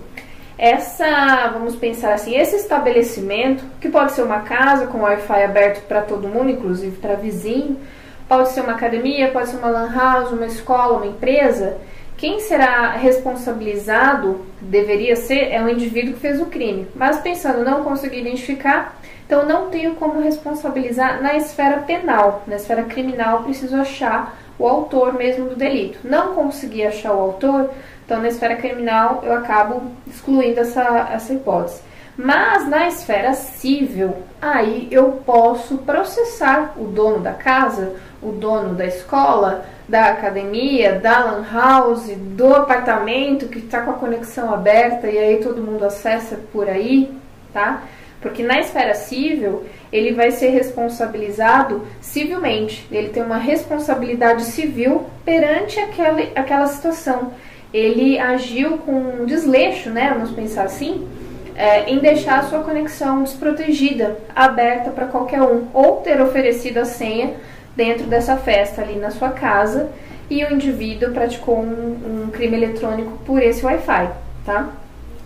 essa, 0.59 1.49
vamos 1.53 1.77
pensar 1.77 2.13
assim, 2.13 2.37
esse 2.37 2.57
estabelecimento, 2.57 3.65
que 3.81 3.89
pode 3.89 4.13
ser 4.13 4.23
uma 4.23 4.41
casa 4.41 4.87
com 4.89 5.03
Wi-Fi 5.03 5.43
aberto 5.45 5.87
para 5.87 6.03
todo 6.03 6.29
mundo, 6.29 6.51
inclusive 6.51 6.97
para 6.97 7.15
vizinho, 7.15 7.79
pode 8.29 8.51
ser 8.51 8.61
uma 8.61 8.73
academia, 8.73 9.31
pode 9.31 9.49
ser 9.49 9.57
uma 9.57 9.69
lan 9.69 9.95
house, 9.95 10.33
uma 10.33 10.47
escola, 10.47 10.99
uma 10.99 11.07
empresa, 11.07 11.79
quem 12.17 12.41
será 12.41 12.93
responsabilizado, 12.93 14.41
deveria 14.61 15.17
ser, 15.17 15.53
é 15.53 15.63
o 15.63 15.69
indivíduo 15.69 16.15
que 16.15 16.21
fez 16.21 16.41
o 16.41 16.47
crime. 16.47 16.89
Mas 16.95 17.21
pensando, 17.21 17.63
não 17.65 17.85
consegui 17.85 18.21
identificar, 18.21 18.99
então 19.27 19.45
não 19.45 19.69
tenho 19.69 19.97
como 19.97 20.21
responsabilizar 20.21 21.23
na 21.23 21.37
esfera 21.37 21.79
penal. 21.79 22.43
Na 22.47 22.57
esfera 22.57 22.85
criminal, 22.85 23.43
preciso 23.43 23.77
achar 23.77 24.39
o 24.59 24.67
autor 24.67 25.13
mesmo 25.13 25.51
do 25.51 25.57
delito. 25.57 25.99
Não 26.05 26.35
consegui 26.35 26.85
achar 26.87 27.13
o 27.13 27.21
autor, 27.21 27.71
então 28.05 28.21
na 28.21 28.29
esfera 28.29 28.57
criminal 28.57 29.23
eu 29.23 29.35
acabo 29.35 29.83
excluindo 30.07 30.61
essa, 30.61 31.11
essa 31.13 31.35
hipótese. 31.35 31.83
Mas 32.17 32.67
na 32.69 32.89
esfera 32.89 33.35
civil, 33.35 34.15
aí 34.41 34.89
eu 34.91 35.21
posso 35.27 35.79
processar 35.79 36.73
o 36.77 36.85
dono 36.85 37.19
da 37.19 37.33
casa, 37.33 37.95
o 38.23 38.33
dono 38.33 38.75
da 38.75 38.87
escola, 38.87 39.67
da 39.87 40.07
academia, 40.07 40.99
da 40.99 41.19
lan 41.25 41.45
house, 41.53 42.11
do 42.17 42.55
apartamento 42.55 43.49
que 43.49 43.59
está 43.59 43.83
com 43.83 43.91
a 43.91 43.95
conexão 43.95 44.53
aberta 44.53 45.07
e 45.09 45.19
aí 45.19 45.37
todo 45.43 45.63
mundo 45.63 45.85
acessa 45.85 46.39
por 46.53 46.69
aí, 46.69 47.13
tá? 47.53 47.83
Porque 48.21 48.43
na 48.43 48.59
esfera 48.59 48.95
civil, 48.95 49.65
ele 49.93 50.13
vai 50.13 50.31
ser 50.31 50.49
responsabilizado 50.49 51.87
civilmente. 52.01 52.87
Ele 52.91 53.11
tem 53.11 53.23
uma 53.23 53.37
responsabilidade 53.37 54.43
civil 54.45 55.05
perante 55.25 55.79
aquela, 55.79 56.21
aquela 56.35 56.67
situação. 56.67 57.33
Ele 57.73 58.19
agiu 58.19 58.79
com 58.79 59.27
desleixo, 59.27 59.91
né? 59.91 60.13
Vamos 60.15 60.31
pensar 60.31 60.65
assim, 60.65 61.07
é, 61.57 61.91
em 61.91 61.99
deixar 61.99 62.41
a 62.41 62.43
sua 62.43 62.63
conexão 62.63 63.23
desprotegida, 63.23 64.19
aberta 64.35 64.91
para 64.91 65.07
qualquer 65.07 65.41
um, 65.41 65.67
ou 65.73 65.97
ter 66.03 66.21
oferecido 66.21 66.79
a 66.79 66.85
senha 66.85 67.35
dentro 67.75 68.07
dessa 68.07 68.37
festa 68.37 68.83
ali 68.83 68.97
na 68.97 69.11
sua 69.11 69.31
casa 69.31 69.89
e 70.29 70.45
o 70.45 70.53
indivíduo 70.53 71.13
praticou 71.13 71.59
um, 71.59 72.25
um 72.27 72.31
crime 72.31 72.57
eletrônico 72.57 73.13
por 73.25 73.43
esse 73.43 73.65
Wi-Fi, 73.65 74.11
tá? 74.45 74.69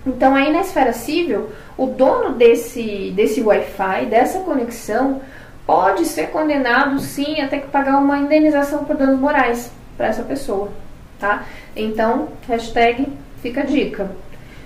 Então 0.06 0.34
aí 0.34 0.52
na 0.52 0.60
esfera 0.60 0.92
civil, 0.92 1.50
o 1.76 1.86
dono 1.86 2.34
desse, 2.34 3.12
desse 3.14 3.40
Wi-Fi, 3.40 4.06
dessa 4.06 4.38
conexão, 4.40 5.20
pode 5.66 6.04
ser 6.04 6.28
condenado 6.28 6.98
sim 7.00 7.40
a 7.40 7.48
ter 7.48 7.60
que 7.60 7.68
pagar 7.68 7.98
uma 7.98 8.18
indenização 8.18 8.84
por 8.84 8.96
danos 8.96 9.18
morais 9.18 9.70
para 9.96 10.06
essa 10.06 10.22
pessoa, 10.22 10.70
tá? 11.18 11.44
Então, 11.74 12.28
hashtag 12.48 13.06
fica 13.42 13.62
a 13.62 13.64
dica. 13.64 14.10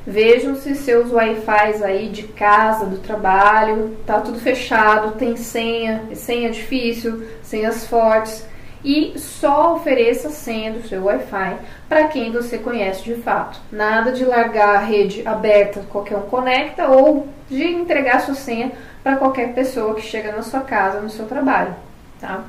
Vejam 0.07 0.55
se 0.55 0.75
seus 0.75 1.11
Wi-Fis 1.11 1.83
aí 1.83 2.09
de 2.11 2.25
casa, 2.25 2.85
do 2.85 2.99
trabalho, 2.99 3.97
tá 4.07 4.21
tudo 4.21 4.39
fechado, 4.39 5.13
tem 5.19 5.37
senha, 5.37 6.03
senha 6.15 6.51
difícil, 6.51 7.27
senhas 7.43 7.87
fortes 7.87 8.47
e 8.85 9.19
só 9.19 9.75
ofereça 9.75 10.29
a 10.29 10.31
senha 10.31 10.73
do 10.73 10.87
seu 10.87 11.05
Wi-Fi 11.05 11.57
para 11.89 12.09
quem 12.09 12.31
você 12.31 12.59
conhece 12.59 13.03
de 13.03 13.15
fato. 13.15 13.59
Nada 13.73 14.13
de 14.13 14.25
largar 14.25 14.77
a 14.77 14.81
rede 14.81 15.27
aberta, 15.27 15.81
qualquer 15.91 16.19
um 16.19 16.23
conecta, 16.23 16.89
ou 16.89 17.27
de 17.49 17.65
entregar 17.65 18.21
sua 18.21 18.35
senha 18.35 18.73
para 19.03 19.17
qualquer 19.17 19.55
pessoa 19.55 19.95
que 19.95 20.03
chega 20.03 20.33
na 20.33 20.43
sua 20.43 20.61
casa, 20.61 21.01
no 21.01 21.09
seu 21.09 21.27
trabalho, 21.27 21.75
tá? 22.21 22.45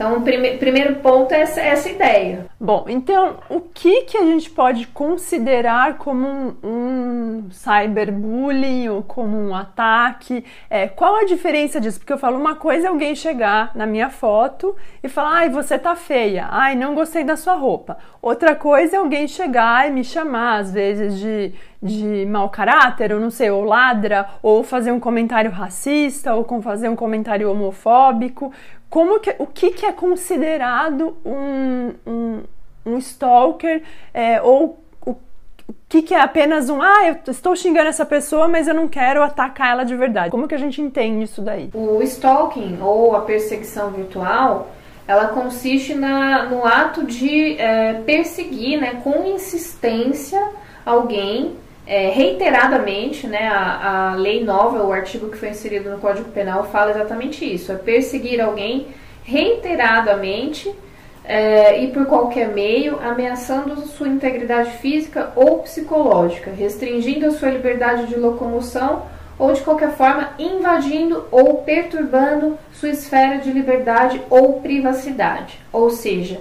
Então, 0.00 0.16
o 0.16 0.22
prime 0.22 0.56
primeiro 0.56 0.94
ponto 0.96 1.30
é 1.34 1.42
essa, 1.42 1.60
essa 1.60 1.90
ideia. 1.90 2.46
Bom, 2.58 2.86
então 2.88 3.36
o 3.50 3.60
que, 3.60 4.04
que 4.04 4.16
a 4.16 4.24
gente 4.24 4.48
pode 4.48 4.86
considerar 4.86 5.98
como 5.98 6.26
um, 6.26 6.56
um 6.64 7.50
cyberbullying 7.50 8.88
ou 8.88 9.02
como 9.02 9.36
um 9.36 9.54
ataque? 9.54 10.42
É, 10.70 10.88
qual 10.88 11.16
a 11.16 11.24
diferença 11.24 11.78
disso? 11.78 11.98
Porque 11.98 12.14
eu 12.14 12.18
falo, 12.18 12.38
uma 12.38 12.54
coisa 12.54 12.86
é 12.86 12.88
alguém 12.88 13.14
chegar 13.14 13.72
na 13.74 13.84
minha 13.84 14.08
foto 14.08 14.74
e 15.02 15.08
falar, 15.08 15.40
ai, 15.40 15.50
você 15.50 15.78
tá 15.78 15.94
feia, 15.94 16.48
ai, 16.50 16.74
não 16.74 16.94
gostei 16.94 17.22
da 17.22 17.36
sua 17.36 17.54
roupa. 17.54 17.98
Outra 18.22 18.54
coisa 18.54 18.96
é 18.96 18.98
alguém 18.98 19.28
chegar 19.28 19.86
e 19.86 19.90
me 19.90 20.02
chamar, 20.02 20.60
às 20.60 20.72
vezes, 20.72 21.18
de, 21.18 21.52
de 21.82 22.24
mau 22.24 22.48
caráter, 22.48 23.12
ou 23.12 23.20
não 23.20 23.30
sei, 23.30 23.50
ou 23.50 23.64
ladra, 23.64 24.28
ou 24.42 24.62
fazer 24.62 24.92
um 24.92 25.00
comentário 25.00 25.50
racista, 25.50 26.34
ou 26.34 26.44
fazer 26.62 26.88
um 26.88 26.96
comentário 26.96 27.50
homofóbico 27.50 28.50
como 28.90 29.20
que, 29.20 29.34
o 29.38 29.46
que, 29.46 29.70
que 29.70 29.86
é 29.86 29.92
considerado 29.92 31.16
um, 31.24 31.94
um, 32.04 32.42
um 32.84 32.98
stalker 32.98 33.82
é, 34.12 34.42
ou 34.42 34.82
o, 35.06 35.12
o 35.12 35.74
que, 35.88 36.02
que 36.02 36.12
é 36.12 36.20
apenas 36.20 36.68
um 36.68 36.82
ah, 36.82 37.06
eu 37.06 37.32
estou 37.32 37.54
xingando 37.54 37.88
essa 37.88 38.04
pessoa, 38.04 38.48
mas 38.48 38.66
eu 38.66 38.74
não 38.74 38.88
quero 38.88 39.22
atacar 39.22 39.70
ela 39.70 39.84
de 39.84 39.94
verdade. 39.94 40.30
Como 40.30 40.48
que 40.48 40.54
a 40.56 40.58
gente 40.58 40.82
entende 40.82 41.22
isso 41.22 41.40
daí? 41.40 41.70
O 41.72 42.02
stalking 42.02 42.78
ou 42.82 43.14
a 43.14 43.20
perseguição 43.20 43.92
virtual 43.92 44.68
ela 45.06 45.28
consiste 45.28 45.94
na, 45.94 46.44
no 46.44 46.64
ato 46.64 47.04
de 47.04 47.56
é, 47.58 47.94
perseguir 48.06 48.80
né, 48.80 49.00
com 49.02 49.24
insistência 49.24 50.40
alguém 50.84 51.56
é, 51.90 52.08
reiteradamente, 52.08 53.26
né, 53.26 53.48
a, 53.48 54.12
a 54.12 54.14
lei 54.14 54.44
nova, 54.44 54.84
o 54.84 54.92
artigo 54.92 55.28
que 55.28 55.36
foi 55.36 55.48
inserido 55.48 55.90
no 55.90 55.98
Código 55.98 56.30
Penal, 56.30 56.62
fala 56.70 56.92
exatamente 56.92 57.44
isso: 57.44 57.72
é 57.72 57.74
perseguir 57.74 58.40
alguém 58.40 58.86
reiteradamente 59.24 60.72
é, 61.24 61.82
e 61.82 61.88
por 61.88 62.06
qualquer 62.06 62.46
meio, 62.46 62.96
ameaçando 63.02 63.74
sua 63.88 64.06
integridade 64.06 64.70
física 64.78 65.32
ou 65.34 65.64
psicológica, 65.64 66.52
restringindo 66.52 67.26
a 67.26 67.32
sua 67.32 67.50
liberdade 67.50 68.06
de 68.06 68.14
locomoção 68.14 69.06
ou 69.36 69.52
de 69.52 69.60
qualquer 69.62 69.90
forma 69.90 70.30
invadindo 70.38 71.26
ou 71.32 71.64
perturbando 71.64 72.56
sua 72.72 72.90
esfera 72.90 73.38
de 73.38 73.50
liberdade 73.50 74.22
ou 74.30 74.60
privacidade. 74.60 75.58
Ou 75.72 75.90
seja, 75.90 76.40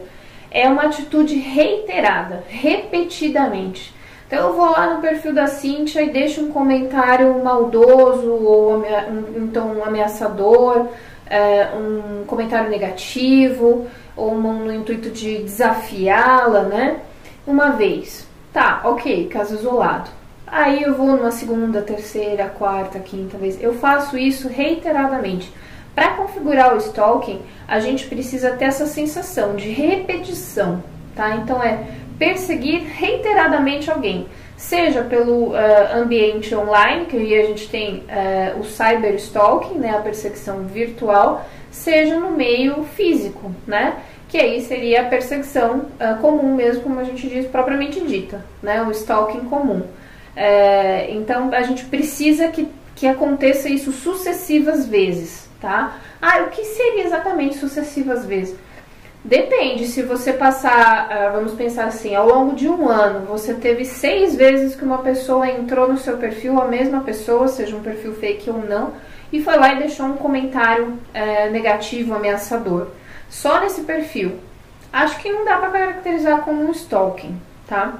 é 0.51 0.69
uma 0.69 0.83
atitude 0.83 1.33
reiterada, 1.39 2.43
repetidamente 2.47 3.97
então 4.29 4.49
eu 4.49 4.53
vou 4.53 4.69
lá 4.69 4.93
no 4.93 5.01
perfil 5.01 5.33
da 5.33 5.47
Cintia 5.47 6.03
e 6.03 6.11
deixo 6.11 6.39
um 6.39 6.51
comentário 6.51 7.43
maldoso 7.43 8.31
ou 8.31 8.85
então 9.35 9.79
um 9.79 9.83
ameaçador, 9.83 10.85
é, 11.25 11.69
um 11.75 12.25
comentário 12.25 12.69
negativo 12.69 13.87
ou 14.15 14.35
um, 14.35 14.65
no 14.65 14.71
intuito 14.71 15.09
de 15.09 15.39
desafiá-la, 15.39 16.61
né? 16.61 16.99
Uma 17.47 17.71
vez. 17.71 18.27
Tá, 18.53 18.81
ok, 18.83 19.27
caso 19.29 19.55
isolado. 19.55 20.11
Aí 20.45 20.83
eu 20.83 20.93
vou 20.93 21.07
numa 21.07 21.31
segunda, 21.31 21.81
terceira, 21.81 22.49
quarta, 22.49 22.99
quinta 22.99 23.35
vez. 23.35 23.59
Eu 23.59 23.73
faço 23.73 24.15
isso 24.15 24.47
reiteradamente. 24.47 25.51
Para 25.95 26.11
configurar 26.11 26.75
o 26.75 26.77
stalking, 26.77 27.41
a 27.67 27.79
gente 27.79 28.05
precisa 28.05 28.51
ter 28.51 28.65
essa 28.65 28.85
sensação 28.85 29.55
de 29.55 29.69
repetição, 29.69 30.83
tá? 31.15 31.35
Então 31.35 31.63
é 31.63 31.83
perseguir 32.19 32.83
reiteradamente 32.83 33.89
alguém, 33.89 34.27
seja 34.57 35.01
pelo 35.01 35.51
uh, 35.51 35.55
ambiente 35.95 36.53
online, 36.53 37.05
que 37.05 37.15
aí 37.15 37.39
a 37.39 37.45
gente 37.45 37.69
tem 37.69 38.03
uh, 38.03 38.59
o 38.59 38.63
cyberstalking, 38.65 39.79
né, 39.79 39.91
a 39.91 40.01
perseguição 40.01 40.65
virtual, 40.65 41.45
seja 41.71 42.19
no 42.19 42.31
meio 42.31 42.83
físico, 42.83 43.55
né, 43.65 43.95
que 44.27 44.37
aí 44.37 44.61
seria 44.61 45.01
a 45.01 45.05
perseguição 45.05 45.77
uh, 45.77 46.19
comum 46.19 46.53
mesmo, 46.55 46.83
como 46.83 46.99
a 46.99 47.05
gente 47.05 47.27
diz 47.29 47.47
propriamente 47.47 48.01
dita, 48.01 48.43
né, 48.61 48.83
o 48.83 48.91
stalking 48.91 49.45
comum. 49.45 49.83
então 51.09 51.49
a 51.53 51.61
gente 51.63 51.85
precisa 51.85 52.49
que, 52.49 52.67
que 52.95 53.07
aconteça 53.07 53.69
isso 53.69 53.93
sucessivas 53.93 54.85
vezes, 54.85 55.49
tá? 55.61 55.97
Ah, 56.21 56.43
o 56.43 56.49
que 56.49 56.63
seria 56.65 57.05
exatamente 57.05 57.55
sucessivas 57.55 58.25
vezes? 58.25 58.55
Depende, 59.23 59.85
se 59.85 60.01
você 60.01 60.31
passar, 60.31 61.07
ah, 61.11 61.29
vamos 61.33 61.53
pensar 61.53 61.85
assim, 61.85 62.15
ao 62.15 62.27
longo 62.27 62.55
de 62.55 62.69
um 62.69 62.87
ano, 62.87 63.25
você 63.25 63.53
teve 63.53 63.83
seis 63.83 64.33
vezes 64.33 64.75
que 64.75 64.85
uma 64.85 64.99
pessoa 64.99 65.49
entrou 65.49 65.89
no 65.89 65.97
seu 65.97 66.17
perfil, 66.17 66.59
a 66.59 66.65
mesma 66.65 67.01
pessoa, 67.01 67.49
seja 67.49 67.75
um 67.75 67.83
perfil 67.83 68.13
fake 68.13 68.49
ou 68.49 68.59
não, 68.59 68.93
e 69.31 69.43
foi 69.43 69.57
lá 69.57 69.73
e 69.73 69.79
deixou 69.79 70.05
um 70.05 70.15
comentário 70.15 70.97
é, 71.13 71.49
negativo, 71.49 72.13
ameaçador. 72.13 72.87
Só 73.29 73.59
nesse 73.59 73.81
perfil. 73.81 74.39
Acho 74.91 75.19
que 75.19 75.31
não 75.31 75.45
dá 75.45 75.57
para 75.57 75.69
caracterizar 75.69 76.41
como 76.41 76.63
um 76.63 76.71
stalking, 76.71 77.39
tá? 77.67 77.95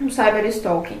Um 0.00 0.10
cyber 0.10 0.46
stalking. 0.46 1.00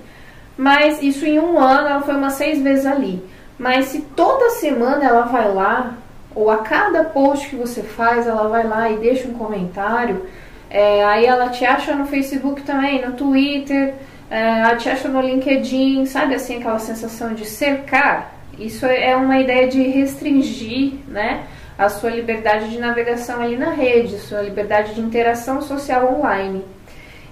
Mas 0.56 1.02
isso 1.02 1.24
em 1.24 1.40
um 1.40 1.58
ano, 1.58 1.88
ela 1.88 2.02
foi 2.02 2.14
umas 2.14 2.34
seis 2.34 2.62
vezes 2.62 2.86
ali. 2.86 3.20
Mas 3.58 3.86
se 3.86 4.02
toda 4.02 4.50
semana 4.50 5.04
ela 5.04 5.22
vai 5.22 5.52
lá 5.52 5.96
ou 6.34 6.50
a 6.50 6.58
cada 6.58 7.04
post 7.04 7.48
que 7.48 7.56
você 7.56 7.82
faz, 7.82 8.26
ela 8.26 8.48
vai 8.48 8.66
lá 8.66 8.90
e 8.90 8.98
deixa 8.98 9.28
um 9.28 9.34
comentário. 9.34 10.26
É, 10.68 11.04
aí 11.04 11.24
ela 11.24 11.50
te 11.50 11.64
acha 11.64 11.94
no 11.94 12.06
Facebook 12.06 12.62
também, 12.62 13.04
no 13.04 13.12
Twitter, 13.12 13.94
é, 14.30 14.60
ela 14.60 14.76
te 14.76 14.88
acha 14.88 15.08
no 15.08 15.20
LinkedIn, 15.20 16.06
sabe 16.06 16.34
assim, 16.34 16.56
aquela 16.56 16.78
sensação 16.78 17.34
de 17.34 17.44
cercar. 17.44 18.32
Isso 18.58 18.84
é 18.86 19.14
uma 19.14 19.38
ideia 19.38 19.68
de 19.68 19.82
restringir, 19.82 20.94
né? 21.08 21.44
A 21.78 21.88
sua 21.88 22.10
liberdade 22.10 22.70
de 22.70 22.78
navegação 22.78 23.40
ali 23.40 23.56
na 23.56 23.70
rede, 23.70 24.18
sua 24.18 24.42
liberdade 24.42 24.94
de 24.94 25.00
interação 25.00 25.60
social 25.60 26.12
online. 26.12 26.64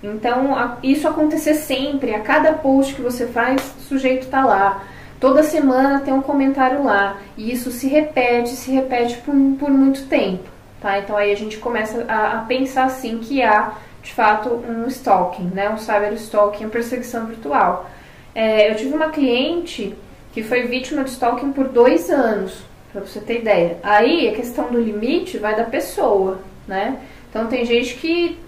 Então, 0.02 0.76
isso 0.82 1.06
acontecer 1.06 1.54
sempre, 1.54 2.12
a 2.12 2.20
cada 2.20 2.52
post 2.54 2.94
que 2.94 3.02
você 3.02 3.26
faz, 3.26 3.74
o 3.78 3.80
sujeito 3.82 4.22
está 4.22 4.44
lá. 4.44 4.82
Toda 5.22 5.44
semana 5.44 6.00
tem 6.00 6.12
um 6.12 6.20
comentário 6.20 6.82
lá. 6.82 7.16
E 7.36 7.52
isso 7.52 7.70
se 7.70 7.86
repete, 7.86 8.48
se 8.56 8.72
repete 8.72 9.18
por, 9.18 9.32
por 9.56 9.70
muito 9.70 10.08
tempo. 10.08 10.42
Tá? 10.80 10.98
Então 10.98 11.16
aí 11.16 11.30
a 11.30 11.36
gente 11.36 11.58
começa 11.58 12.04
a, 12.08 12.40
a 12.40 12.42
pensar 12.42 12.86
assim 12.86 13.18
que 13.18 13.40
há 13.40 13.74
de 14.02 14.12
fato 14.12 14.48
um 14.50 14.88
stalking, 14.88 15.44
né? 15.54 15.70
um 15.70 15.78
cyber 15.78 16.12
stalking, 16.14 16.68
perseguição 16.68 17.26
virtual. 17.26 17.88
É, 18.34 18.72
eu 18.72 18.74
tive 18.74 18.96
uma 18.96 19.10
cliente 19.10 19.94
que 20.32 20.42
foi 20.42 20.62
vítima 20.62 21.04
de 21.04 21.10
stalking 21.10 21.52
por 21.52 21.68
dois 21.68 22.10
anos, 22.10 22.64
para 22.90 23.02
você 23.02 23.20
ter 23.20 23.42
ideia. 23.42 23.78
Aí 23.84 24.28
a 24.28 24.34
questão 24.34 24.72
do 24.72 24.80
limite 24.80 25.38
vai 25.38 25.54
da 25.54 25.62
pessoa, 25.62 26.40
né? 26.66 26.98
Então 27.30 27.46
tem 27.46 27.64
gente 27.64 27.94
que 27.94 28.40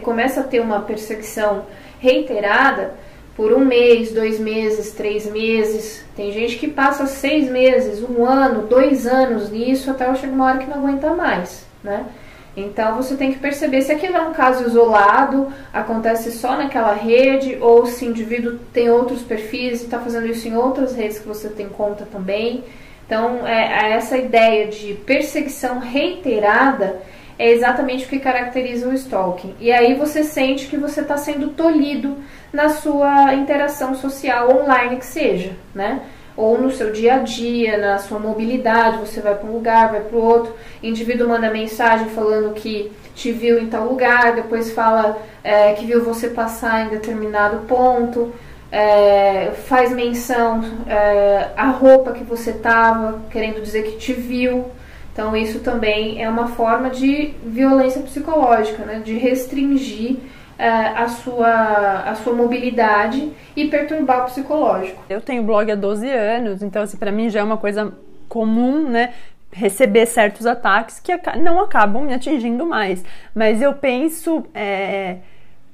começa 0.00 0.40
a 0.40 0.44
ter 0.44 0.60
uma 0.60 0.80
perseguição 0.80 1.66
reiterada 2.00 2.94
por 3.36 3.52
um 3.52 3.64
mês, 3.64 4.12
dois 4.12 4.38
meses, 4.38 4.92
três 4.92 5.30
meses. 5.30 6.04
Tem 6.14 6.32
gente 6.32 6.58
que 6.58 6.68
passa 6.68 7.06
seis 7.06 7.50
meses, 7.50 8.02
um 8.02 8.24
ano, 8.24 8.66
dois 8.66 9.06
anos 9.06 9.50
nisso, 9.50 9.90
até 9.90 10.12
chega 10.14 10.32
uma 10.32 10.46
hora 10.46 10.58
que 10.58 10.68
não 10.68 10.78
aguenta 10.78 11.14
mais, 11.14 11.66
né? 11.82 12.06
Então 12.54 12.96
você 12.96 13.16
tem 13.16 13.32
que 13.32 13.38
perceber 13.38 13.80
se 13.80 13.92
aquilo 13.92 14.16
é 14.16 14.20
um 14.20 14.34
caso 14.34 14.66
isolado, 14.66 15.50
acontece 15.72 16.30
só 16.32 16.56
naquela 16.56 16.92
rede, 16.92 17.56
ou 17.60 17.86
se 17.86 18.04
o 18.04 18.10
indivíduo 18.10 18.58
tem 18.72 18.90
outros 18.90 19.22
perfis 19.22 19.80
e 19.80 19.84
está 19.84 19.98
fazendo 19.98 20.26
isso 20.26 20.46
em 20.46 20.54
outras 20.54 20.94
redes 20.94 21.18
que 21.18 21.26
você 21.26 21.48
tem 21.48 21.68
conta 21.68 22.06
também. 22.10 22.62
Então, 23.06 23.46
é, 23.46 23.86
é 23.86 23.92
essa 23.92 24.18
ideia 24.18 24.68
de 24.68 24.94
perseguição 24.94 25.78
reiterada 25.78 27.00
é 27.38 27.50
exatamente 27.50 28.04
o 28.04 28.08
que 28.08 28.18
caracteriza 28.18 28.88
o 28.88 28.92
stalking. 28.94 29.54
E 29.60 29.72
aí 29.72 29.94
você 29.94 30.22
sente 30.22 30.66
que 30.66 30.76
você 30.76 31.00
está 31.00 31.16
sendo 31.16 31.48
tolhido 31.48 32.16
na 32.52 32.68
sua 32.68 33.34
interação 33.34 33.94
social 33.94 34.50
online 34.50 34.96
que 34.96 35.06
seja, 35.06 35.52
né? 35.74 36.02
Ou 36.36 36.58
no 36.58 36.70
seu 36.70 36.90
dia 36.90 37.14
a 37.14 37.18
dia, 37.18 37.76
na 37.76 37.98
sua 37.98 38.18
mobilidade, 38.18 38.98
você 38.98 39.20
vai 39.20 39.34
para 39.34 39.48
um 39.48 39.52
lugar, 39.52 39.90
vai 39.90 40.00
para 40.00 40.16
o 40.16 40.22
outro, 40.22 40.54
indivíduo 40.82 41.28
manda 41.28 41.50
mensagem 41.50 42.08
falando 42.08 42.54
que 42.54 42.90
te 43.14 43.30
viu 43.30 43.58
em 43.58 43.66
tal 43.66 43.86
lugar, 43.86 44.34
depois 44.34 44.72
fala 44.72 45.18
é, 45.44 45.74
que 45.74 45.84
viu 45.84 46.02
você 46.02 46.28
passar 46.28 46.86
em 46.86 46.88
determinado 46.88 47.66
ponto, 47.66 48.32
é, 48.70 49.50
faz 49.66 49.92
menção 49.92 50.64
é, 50.88 51.48
à 51.54 51.68
roupa 51.68 52.12
que 52.12 52.24
você 52.24 52.52
tava, 52.54 53.20
querendo 53.30 53.60
dizer 53.60 53.82
que 53.82 53.98
te 53.98 54.14
viu. 54.14 54.70
Então 55.12 55.36
isso 55.36 55.60
também 55.60 56.22
é 56.22 56.28
uma 56.28 56.48
forma 56.48 56.88
de 56.90 57.34
violência 57.44 58.00
psicológica, 58.00 58.84
né? 58.84 59.02
de 59.04 59.18
restringir 59.18 60.16
é, 60.58 60.68
a 60.68 61.08
sua, 61.08 62.02
a 62.10 62.14
sua 62.14 62.32
mobilidade 62.32 63.30
e 63.54 63.68
perturbar 63.68 64.22
o 64.22 64.24
psicológico. 64.26 65.02
Eu 65.08 65.20
tenho 65.20 65.42
blog 65.42 65.70
há 65.70 65.74
12 65.74 66.08
anos, 66.08 66.62
então 66.62 66.82
assim, 66.82 66.96
para 66.96 67.12
mim 67.12 67.28
já 67.28 67.40
é 67.40 67.42
uma 67.42 67.56
coisa 67.56 67.92
comum, 68.28 68.88
né? 68.88 69.12
Receber 69.50 70.06
certos 70.06 70.46
ataques 70.46 70.98
que 70.98 71.12
não 71.38 71.60
acabam 71.60 72.04
me 72.04 72.14
atingindo 72.14 72.64
mais. 72.64 73.04
Mas 73.34 73.60
eu 73.60 73.74
penso. 73.74 74.44
É, 74.54 75.16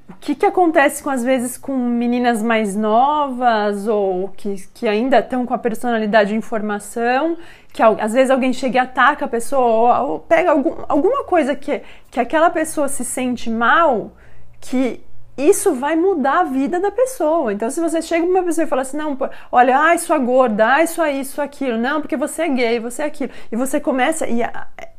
o 0.09 0.15
que, 0.19 0.35
que 0.35 0.47
acontece 0.47 1.03
com 1.03 1.11
às 1.11 1.23
vezes 1.23 1.59
com 1.59 1.77
meninas 1.77 2.43
mais 2.43 2.75
novas 2.75 3.87
ou 3.87 4.29
que, 4.29 4.57
que 4.73 4.89
ainda 4.89 5.19
estão 5.19 5.45
com 5.45 5.53
a 5.53 5.59
personalidade 5.59 6.31
de 6.31 6.37
informação, 6.37 7.37
que 7.73 7.83
às 7.83 8.13
vezes 8.13 8.31
alguém 8.31 8.53
chega 8.53 8.77
e 8.77 8.79
ataca 8.79 9.25
a 9.25 9.29
pessoa 9.29 10.01
ou, 10.01 10.19
pega 10.21 10.51
algum, 10.51 10.75
alguma 10.89 11.25
coisa 11.25 11.55
que, 11.55 11.83
que 12.11 12.19
aquela 12.19 12.51
pessoa 12.51 12.89
se 12.89 13.05
sente 13.05 13.51
mal 13.51 14.13
que 14.61 15.01
isso 15.37 15.73
vai 15.73 15.95
mudar 15.95 16.41
a 16.41 16.45
vida 16.45 16.81
da 16.81 16.91
pessoa. 16.91 17.53
Então, 17.53 17.71
se 17.71 17.81
você 17.81 18.03
chega 18.03 18.25
para 18.25 18.35
uma 18.35 18.43
pessoa 18.43 18.65
e 18.65 18.69
fala 18.69 18.83
assim, 18.83 18.97
não, 18.97 19.17
olha, 19.53 19.79
ai, 19.79 19.97
sua 19.99 20.19
gorda, 20.19 20.67
ai, 20.67 20.87
sua 20.89 21.11
isso, 21.11 21.37
sua 21.37 21.45
aquilo, 21.45 21.79
não, 21.79 22.01
porque 22.01 22.17
você 22.17 22.43
é 22.43 22.49
gay, 22.49 22.81
você 22.81 23.03
é 23.03 23.05
aquilo, 23.05 23.31
e 23.53 23.55
você 23.55 23.79
começa 23.79 24.27
e 24.27 24.43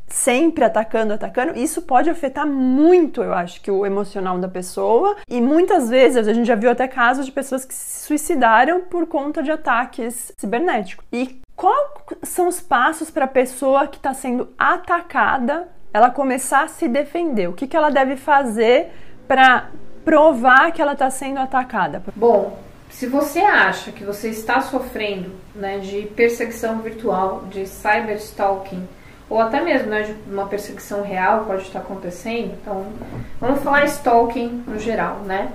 sempre 0.08 0.64
atacando, 0.64 1.14
atacando, 1.14 1.58
isso 1.58 1.82
pode 1.82 2.10
afetar 2.10 2.48
muito, 2.48 3.22
eu 3.22 3.34
acho, 3.34 3.62
que 3.62 3.70
o 3.70 3.86
emocional 3.86 4.38
da 4.40 4.48
pessoa. 4.48 5.16
E 5.30 5.40
muitas 5.42 5.90
vezes 5.90 6.28
a 6.28 6.34
gente 6.34 6.48
já 6.48 6.56
viu 6.56 6.70
até 6.70 6.88
casos 6.88 7.26
de 7.26 7.32
pessoas 7.32 7.66
que 7.66 7.74
se 7.74 8.06
suicidaram 8.06 8.82
por 8.82 9.06
conta 9.08 9.44
de 9.44 9.52
ataques 9.52 10.34
cibernéticos. 10.38 11.06
E 11.12 11.42
quais 11.56 11.89
são 12.30 12.48
os 12.48 12.62
passos 12.62 13.10
para 13.10 13.26
a 13.26 13.28
pessoa 13.28 13.88
que 13.88 13.98
está 13.98 14.14
sendo 14.14 14.50
atacada 14.58 15.68
ela 15.94 16.10
começar 16.10 16.64
a 16.64 16.68
se 16.68 16.88
defender? 16.88 17.48
O 17.48 17.54
que, 17.54 17.68
que 17.68 17.76
ela 17.76 17.90
deve 17.90 18.16
fazer 18.16 18.92
para 19.28 19.70
provar 20.06 20.72
que 20.72 20.82
ela 20.82 20.94
está 20.94 21.10
sendo 21.10 21.40
atacada? 21.40 22.02
Bom, 22.16 22.58
se 22.90 23.06
você 23.06 23.40
acha 23.40 23.92
que 23.92 24.04
você 24.04 24.30
está 24.30 24.62
sofrendo 24.62 25.32
né, 25.56 25.80
de 25.80 26.04
perseguição 26.16 26.80
virtual, 26.80 27.44
de 27.50 27.66
cyberstalking, 27.68 28.88
ou 29.30 29.40
até 29.40 29.62
mesmo 29.62 29.90
né, 29.90 30.02
de 30.04 30.16
uma 30.32 30.48
perseguição 30.48 31.04
real 31.04 31.46
pode 31.46 31.64
estar 31.64 31.80
acontecendo, 31.80 32.58
então 32.60 32.88
vamos 33.40 33.62
falar 33.62 33.86
stalking 33.86 34.64
no 34.66 34.80
geral, 34.80 35.18
né? 35.20 35.52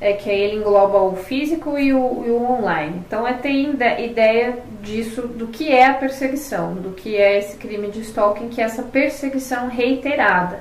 É 0.00 0.12
que 0.12 0.30
ele 0.30 0.56
engloba 0.56 0.98
o 0.98 1.16
físico 1.16 1.76
e 1.76 1.92
o, 1.92 2.24
e 2.24 2.30
o 2.30 2.42
online. 2.42 3.02
Então 3.06 3.26
é 3.26 3.32
ter 3.32 3.50
ideia 3.50 4.58
disso, 4.80 5.22
do 5.22 5.48
que 5.48 5.72
é 5.72 5.86
a 5.86 5.94
perseguição, 5.94 6.74
do 6.74 6.90
que 6.90 7.16
é 7.16 7.38
esse 7.38 7.56
crime 7.56 7.88
de 7.88 8.00
stalking, 8.00 8.48
que 8.48 8.60
é 8.60 8.64
essa 8.64 8.82
perseguição 8.82 9.68
reiterada. 9.68 10.60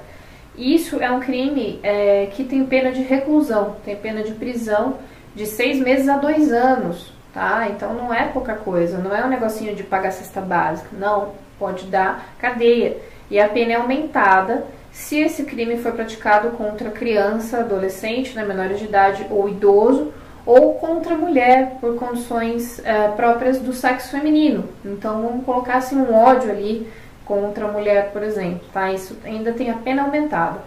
Isso 0.58 1.00
é 1.00 1.12
um 1.12 1.20
crime 1.20 1.79
é, 1.84 2.29
que 2.32 2.44
tem 2.44 2.65
pena 2.65 2.91
de 2.91 3.03
reclusão, 3.03 3.75
tem 3.86 3.96
pena 3.96 4.24
de 4.24 4.32
prisão 4.32 4.98
de 5.36 5.46
seis 5.46 5.79
meses 5.79 6.10
a 6.10 6.17
dois 6.17 6.51
anos, 6.51 7.13
tá? 7.32 7.67
Então 7.70 7.94
não 7.94 8.12
é 8.12 8.24
pouca 8.25 8.56
coisa, 8.56 8.98
não 8.98 9.15
é 9.15 9.24
um 9.24 9.29
negocinho 9.29 9.75
de 9.75 9.84
pagar 9.84 10.12
cesta 10.12 10.41
básica, 10.41 10.89
não, 10.94 11.34
pode 11.60 11.86
dar 11.86 12.34
cadeia. 12.39 12.98
E 13.29 13.39
a 13.39 13.48
pena 13.48 13.74
é 13.74 13.75
aumentada 13.75 14.65
se 14.97 15.19
esse 15.19 15.43
crime 15.43 15.77
foi 15.77 15.91
praticado 15.91 16.49
contra 16.57 16.89
criança, 16.89 17.59
adolescente, 17.59 18.35
né, 18.35 18.43
menor 18.43 18.69
de 18.69 18.83
idade 18.83 19.27
ou 19.29 19.47
idoso, 19.47 20.11
ou 20.43 20.73
contra 20.73 21.15
mulher 21.15 21.77
por 21.79 21.95
condições 21.95 22.83
é, 22.83 23.07
próprias 23.09 23.59
do 23.59 23.73
sexo 23.73 24.09
feminino. 24.09 24.67
Então 24.83 25.21
vamos 25.21 25.45
colocar 25.45 25.75
assim 25.75 25.95
um 25.95 26.13
ódio 26.13 26.49
ali 26.49 26.91
contra 27.23 27.65
a 27.65 27.71
mulher, 27.71 28.09
por 28.11 28.23
exemplo, 28.23 28.67
tá? 28.73 28.91
Isso 28.91 29.15
ainda 29.23 29.53
tem 29.53 29.69
a 29.69 29.75
pena 29.75 30.01
aumentada. 30.01 30.61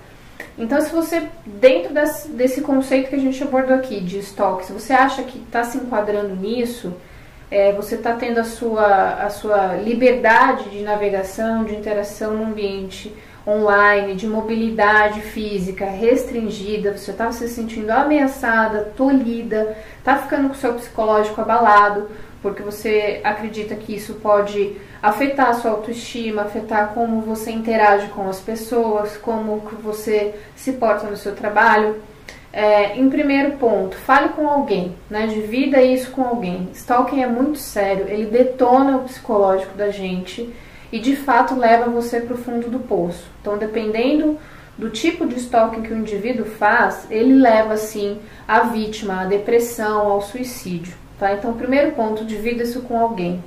Então, 0.57 0.81
se 0.81 0.91
você, 0.91 1.27
dentro 1.45 1.93
desse, 1.93 2.29
desse 2.29 2.61
conceito 2.61 3.09
que 3.09 3.17
a 3.17 3.21
gente 3.21 3.43
abordou 3.43 3.75
aqui 3.75 4.01
de 4.01 4.19
estoque, 4.19 4.67
se 4.67 4.73
você 4.73 4.93
acha 4.93 5.23
que 5.23 5.39
está 5.39 5.65
se 5.65 5.77
enquadrando 5.79 6.37
nisso, 6.37 6.93
é, 7.51 7.73
você 7.73 7.97
está 7.97 8.15
tendo 8.15 8.39
a 8.39 8.45
sua, 8.45 9.25
a 9.25 9.31
sua 9.31 9.75
liberdade 9.77 10.71
de 10.71 10.83
navegação, 10.83 11.65
de 11.65 11.75
interação 11.75 12.35
no 12.35 12.45
ambiente 12.45 13.13
online, 13.47 14.15
de 14.15 14.27
mobilidade 14.27 15.21
física 15.21 15.87
restringida, 15.87 16.97
você 16.97 17.11
está 17.11 17.33
se 17.33 17.49
sentindo 17.49 17.91
ameaçada, 17.91 18.93
tolhida, 18.97 19.77
está 19.99 20.17
ficando 20.17 20.49
com 20.49 20.55
o 20.55 20.59
seu 20.59 20.75
psicológico 20.75 21.41
abalado, 21.41 22.09
porque 22.43 22.63
você 22.63 23.21
acredita 23.25 23.75
que 23.75 23.95
isso 23.95 24.15
pode 24.15 24.77
afetar 25.03 25.51
a 25.51 25.55
sua 25.55 25.73
autoestima, 25.73 26.43
afetar 26.43 26.93
como 26.95 27.21
você 27.21 27.51
interage 27.51 28.09
com 28.09 28.29
as 28.29 28.41
pessoas, 28.41 29.17
como 29.17 29.61
que 29.63 29.75
você 29.77 30.35
se 30.57 30.73
porta 30.73 31.07
no 31.07 31.17
seu 31.17 31.35
trabalho. 31.35 32.01
É, 32.53 32.97
em 32.99 33.09
primeiro 33.09 33.53
ponto, 33.53 33.97
fale 33.97 34.31
com 34.31 34.49
alguém, 34.49 34.97
né? 35.09 35.29
Divida 35.29 35.81
isso 35.81 36.11
com 36.11 36.25
alguém. 36.25 36.69
Stalking 36.75 37.23
é 37.23 37.27
muito 37.27 37.59
sério, 37.59 38.07
ele 38.09 38.27
detona 38.27 38.97
o 38.97 39.05
psicológico 39.05 39.77
da 39.77 39.91
gente 39.91 40.53
e 40.93 40.99
de 40.99 41.17
fato 41.17 41.55
leva 41.55 41.91
você 41.91 42.21
para 42.21 42.35
o 42.35 42.39
fundo 42.39 42.69
do 42.69 42.81
poço. 42.81 43.25
Então, 43.41 43.57
dependendo 43.59 44.39
do 44.77 44.91
tipo 44.91 45.27
de 45.27 45.37
stalking 45.37 45.83
que 45.83 45.93
o 45.93 45.99
indivíduo 45.99 46.47
faz, 46.47 47.07
ele 47.11 47.35
leva 47.35 47.77
sim 47.77 48.19
a 48.49 48.61
vítima 48.61 49.23
à 49.23 49.25
depressão, 49.25 50.07
ao 50.07 50.23
suicídio. 50.23 50.95
Tá? 51.19 51.33
Então, 51.35 51.53
primeiro 51.53 51.93
ponto, 51.93 52.25
divida 52.25 52.63
isso 52.63 52.81
com 52.83 52.99
alguém. 52.99 53.45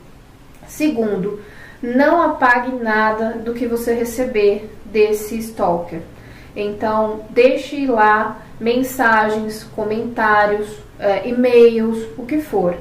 Segundo, 0.67 1.41
não 1.81 2.21
apague 2.21 2.75
nada 2.75 3.31
do 3.31 3.53
que 3.53 3.67
você 3.67 3.93
receber 3.93 4.69
desse 4.85 5.37
stalker. 5.39 6.01
Então, 6.55 7.25
deixe 7.31 7.87
lá 7.87 8.41
mensagens, 8.59 9.63
comentários, 9.75 10.77
é, 10.99 11.27
e-mails, 11.27 12.07
o 12.17 12.25
que 12.25 12.39
for. 12.39 12.77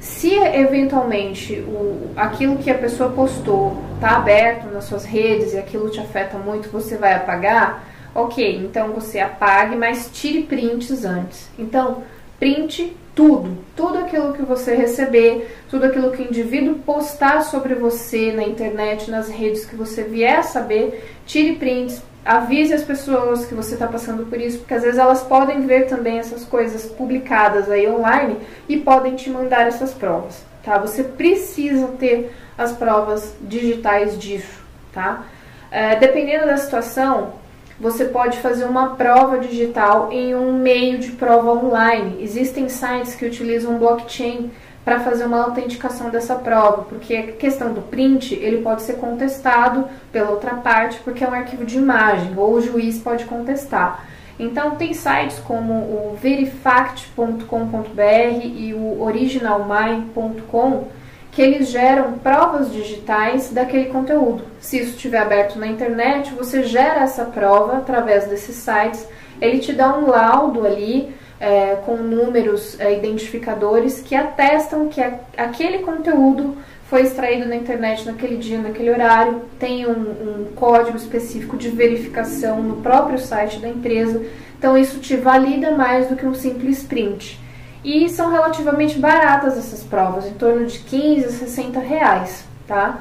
Se 0.00 0.34
eventualmente 0.34 1.54
o, 1.54 2.10
aquilo 2.16 2.58
que 2.58 2.70
a 2.70 2.78
pessoa 2.78 3.10
postou 3.10 3.76
está 3.94 4.16
aberto 4.16 4.66
nas 4.72 4.84
suas 4.84 5.04
redes 5.04 5.52
e 5.52 5.58
aquilo 5.58 5.90
te 5.90 6.00
afeta 6.00 6.38
muito, 6.38 6.68
você 6.68 6.96
vai 6.96 7.14
apagar, 7.14 7.84
ok, 8.14 8.56
então 8.56 8.92
você 8.92 9.18
apague, 9.18 9.74
mas 9.74 10.10
tire 10.12 10.42
prints 10.42 11.04
antes. 11.04 11.50
Então, 11.58 12.02
print 12.38 12.96
tudo, 13.14 13.56
tudo 13.74 13.98
aquilo 13.98 14.34
que 14.34 14.42
você 14.42 14.74
receber, 14.74 15.56
tudo 15.70 15.86
aquilo 15.86 16.10
que 16.12 16.22
o 16.22 16.26
indivíduo 16.26 16.80
postar 16.84 17.42
sobre 17.42 17.74
você 17.74 18.30
na 18.30 18.42
internet, 18.42 19.10
nas 19.10 19.30
redes 19.30 19.64
que 19.64 19.74
você 19.74 20.02
vier 20.02 20.38
a 20.38 20.42
saber, 20.42 21.16
tire 21.24 21.56
prints, 21.56 22.02
avise 22.26 22.74
as 22.74 22.82
pessoas 22.82 23.46
que 23.46 23.54
você 23.54 23.74
está 23.74 23.86
passando 23.86 24.26
por 24.26 24.40
isso, 24.40 24.58
porque 24.58 24.74
às 24.74 24.82
vezes 24.82 24.98
elas 24.98 25.22
podem 25.22 25.64
ver 25.64 25.86
também 25.86 26.18
essas 26.18 26.44
coisas 26.44 26.84
publicadas 26.86 27.70
aí 27.70 27.88
online 27.88 28.38
e 28.68 28.76
podem 28.78 29.14
te 29.14 29.30
mandar 29.30 29.66
essas 29.66 29.94
provas, 29.94 30.44
tá? 30.62 30.76
Você 30.78 31.04
precisa 31.04 31.86
ter 31.98 32.32
as 32.58 32.72
provas 32.72 33.34
digitais 33.40 34.18
disso, 34.18 34.60
tá? 34.92 35.24
É, 35.70 35.94
dependendo 35.96 36.46
da 36.46 36.56
situação, 36.56 37.34
você 37.78 38.06
pode 38.06 38.38
fazer 38.38 38.64
uma 38.64 38.96
prova 38.96 39.38
digital 39.38 40.10
em 40.10 40.34
um 40.34 40.52
meio 40.52 40.98
de 40.98 41.12
prova 41.12 41.52
online. 41.52 42.16
Existem 42.20 42.68
sites 42.68 43.14
que 43.14 43.26
utilizam 43.26 43.78
blockchain 43.78 44.50
para 44.86 45.00
fazer 45.00 45.24
uma 45.24 45.42
autenticação 45.42 46.10
dessa 46.10 46.36
prova, 46.36 46.84
porque 46.84 47.16
a 47.16 47.32
questão 47.32 47.74
do 47.74 47.82
print 47.82 48.36
ele 48.36 48.62
pode 48.62 48.82
ser 48.82 48.98
contestado 48.98 49.88
pela 50.12 50.30
outra 50.30 50.54
parte, 50.54 51.00
porque 51.00 51.24
é 51.24 51.28
um 51.28 51.34
arquivo 51.34 51.66
de 51.66 51.76
imagem, 51.76 52.32
ou 52.36 52.52
o 52.52 52.62
juiz 52.62 52.96
pode 52.96 53.24
contestar. 53.24 54.06
Então 54.38 54.76
tem 54.76 54.94
sites 54.94 55.40
como 55.40 55.72
o 55.72 56.16
verifact.com.br 56.22 58.44
e 58.44 58.74
o 58.74 59.02
originalmine.com 59.02 60.84
que 61.32 61.42
eles 61.42 61.68
geram 61.68 62.12
provas 62.12 62.72
digitais 62.72 63.50
daquele 63.50 63.86
conteúdo. 63.86 64.44
Se 64.60 64.78
isso 64.78 64.90
estiver 64.90 65.18
aberto 65.18 65.58
na 65.58 65.66
internet, 65.66 66.32
você 66.32 66.62
gera 66.62 67.00
essa 67.00 67.24
prova 67.24 67.78
através 67.78 68.28
desses 68.28 68.54
sites, 68.54 69.04
ele 69.40 69.58
te 69.58 69.72
dá 69.72 69.98
um 69.98 70.06
laudo 70.06 70.64
ali 70.64 71.12
é, 71.40 71.76
com 71.84 71.96
números 71.96 72.78
é, 72.80 72.96
identificadores 72.96 74.00
que 74.00 74.14
atestam 74.14 74.88
que 74.88 75.00
a, 75.00 75.18
aquele 75.36 75.78
conteúdo 75.78 76.56
foi 76.88 77.02
extraído 77.02 77.48
na 77.48 77.56
internet 77.56 78.06
naquele 78.06 78.36
dia, 78.36 78.58
naquele 78.58 78.90
horário, 78.90 79.42
tem 79.58 79.86
um, 79.86 79.90
um 79.90 80.52
código 80.54 80.96
específico 80.96 81.56
de 81.56 81.68
verificação 81.68 82.62
no 82.62 82.76
próprio 82.76 83.18
site 83.18 83.58
da 83.58 83.68
empresa, 83.68 84.22
então 84.56 84.78
isso 84.78 85.00
te 85.00 85.16
valida 85.16 85.72
mais 85.72 86.08
do 86.08 86.16
que 86.16 86.24
um 86.24 86.34
simples 86.34 86.84
print 86.84 87.40
e 87.84 88.08
são 88.08 88.30
relativamente 88.30 88.98
baratas 88.98 89.56
essas 89.56 89.82
provas, 89.82 90.26
em 90.26 90.34
torno 90.34 90.66
de 90.66 90.78
15 90.80 91.24
a 91.24 91.30
60 91.30 91.80
reais, 91.80 92.44
tá? 92.66 93.00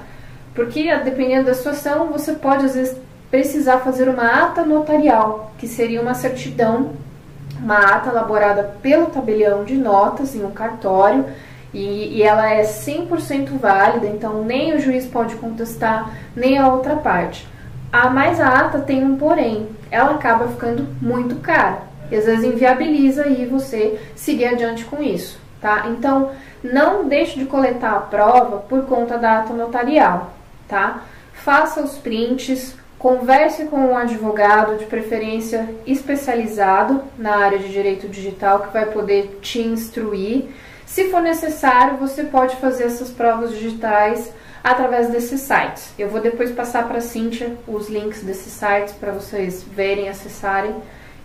Porque 0.54 0.96
dependendo 0.98 1.46
da 1.46 1.54
situação, 1.54 2.12
você 2.12 2.34
pode 2.34 2.66
às 2.66 2.76
vezes 2.76 2.98
precisar 3.32 3.80
fazer 3.80 4.08
uma 4.08 4.46
ata 4.46 4.64
notarial, 4.64 5.54
que 5.58 5.68
seria 5.68 6.02
uma 6.02 6.14
certidão, 6.14 6.94
uma 7.60 7.80
ata 7.80 8.10
elaborada 8.10 8.76
pelo 8.82 9.08
tabelião 9.08 9.64
de 9.64 9.76
notas 9.76 10.36
em 10.36 10.44
um 10.44 10.52
cartório, 10.52 11.26
e, 11.74 12.18
e 12.18 12.24
ela 12.24 12.50
é 12.50 12.62
100% 12.62 13.58
válida, 13.60 14.08
então 14.08 14.44
nem 14.44 14.74
o 14.74 14.80
juiz 14.80 15.06
pode 15.06 15.36
contestar, 15.36 16.10
nem 16.34 16.58
a 16.58 16.70
outra 16.70 16.96
parte. 16.96 17.46
A 17.92 18.10
mais 18.10 18.40
a 18.40 18.48
ata 18.48 18.80
tem 18.80 19.04
um 19.04 19.18
porém, 19.18 19.68
ela 19.92 20.16
acaba 20.16 20.48
ficando 20.48 20.88
muito 21.02 21.36
cara 21.38 21.80
e 22.10 22.16
às 22.16 22.26
vezes 22.26 22.46
inviabiliza 22.46 23.24
aí 23.24 23.46
você 23.46 24.00
seguir 24.16 24.46
adiante 24.46 24.86
com 24.86 25.02
isso, 25.02 25.40
tá? 25.62 25.88
Então, 25.90 26.32
não 26.64 27.08
deixe 27.08 27.38
de 27.38 27.46
coletar 27.46 27.94
a 27.94 28.00
prova 28.00 28.58
por 28.58 28.86
conta 28.86 29.18
da 29.18 29.40
ata 29.40 29.54
notarial, 29.54 30.34
tá? 30.68 31.02
Faça 31.34 31.82
os 31.82 31.98
prints, 31.98 32.76
converse 33.06 33.66
com 33.66 33.78
um 33.78 33.96
advogado, 33.96 34.80
de 34.80 34.86
preferência 34.86 35.70
especializado 35.86 37.04
na 37.20 37.36
área 37.36 37.60
de 37.60 37.72
direito 37.72 38.08
digital, 38.08 38.62
que 38.62 38.74
vai 38.74 38.88
poder 38.88 39.38
te 39.44 39.60
instruir. 39.60 40.46
Se 40.88 41.12
for 41.12 41.22
necessário, 41.22 41.98
você 41.98 42.24
pode 42.24 42.56
fazer 42.56 42.86
essas 42.86 43.12
provas 43.12 43.52
digitais 43.52 44.34
através 44.64 45.12
desses 45.12 45.40
sites. 45.42 45.94
Eu 46.00 46.10
vou 46.10 46.20
depois 46.20 46.52
passar 46.52 46.88
para 46.88 46.98
a 46.98 47.02
Cíntia 47.02 47.56
os 47.68 47.90
links 47.90 48.24
desses 48.24 48.52
sites 48.52 48.96
para 48.96 49.12
vocês 49.12 49.62
verem, 49.62 50.10
acessarem 50.10 50.74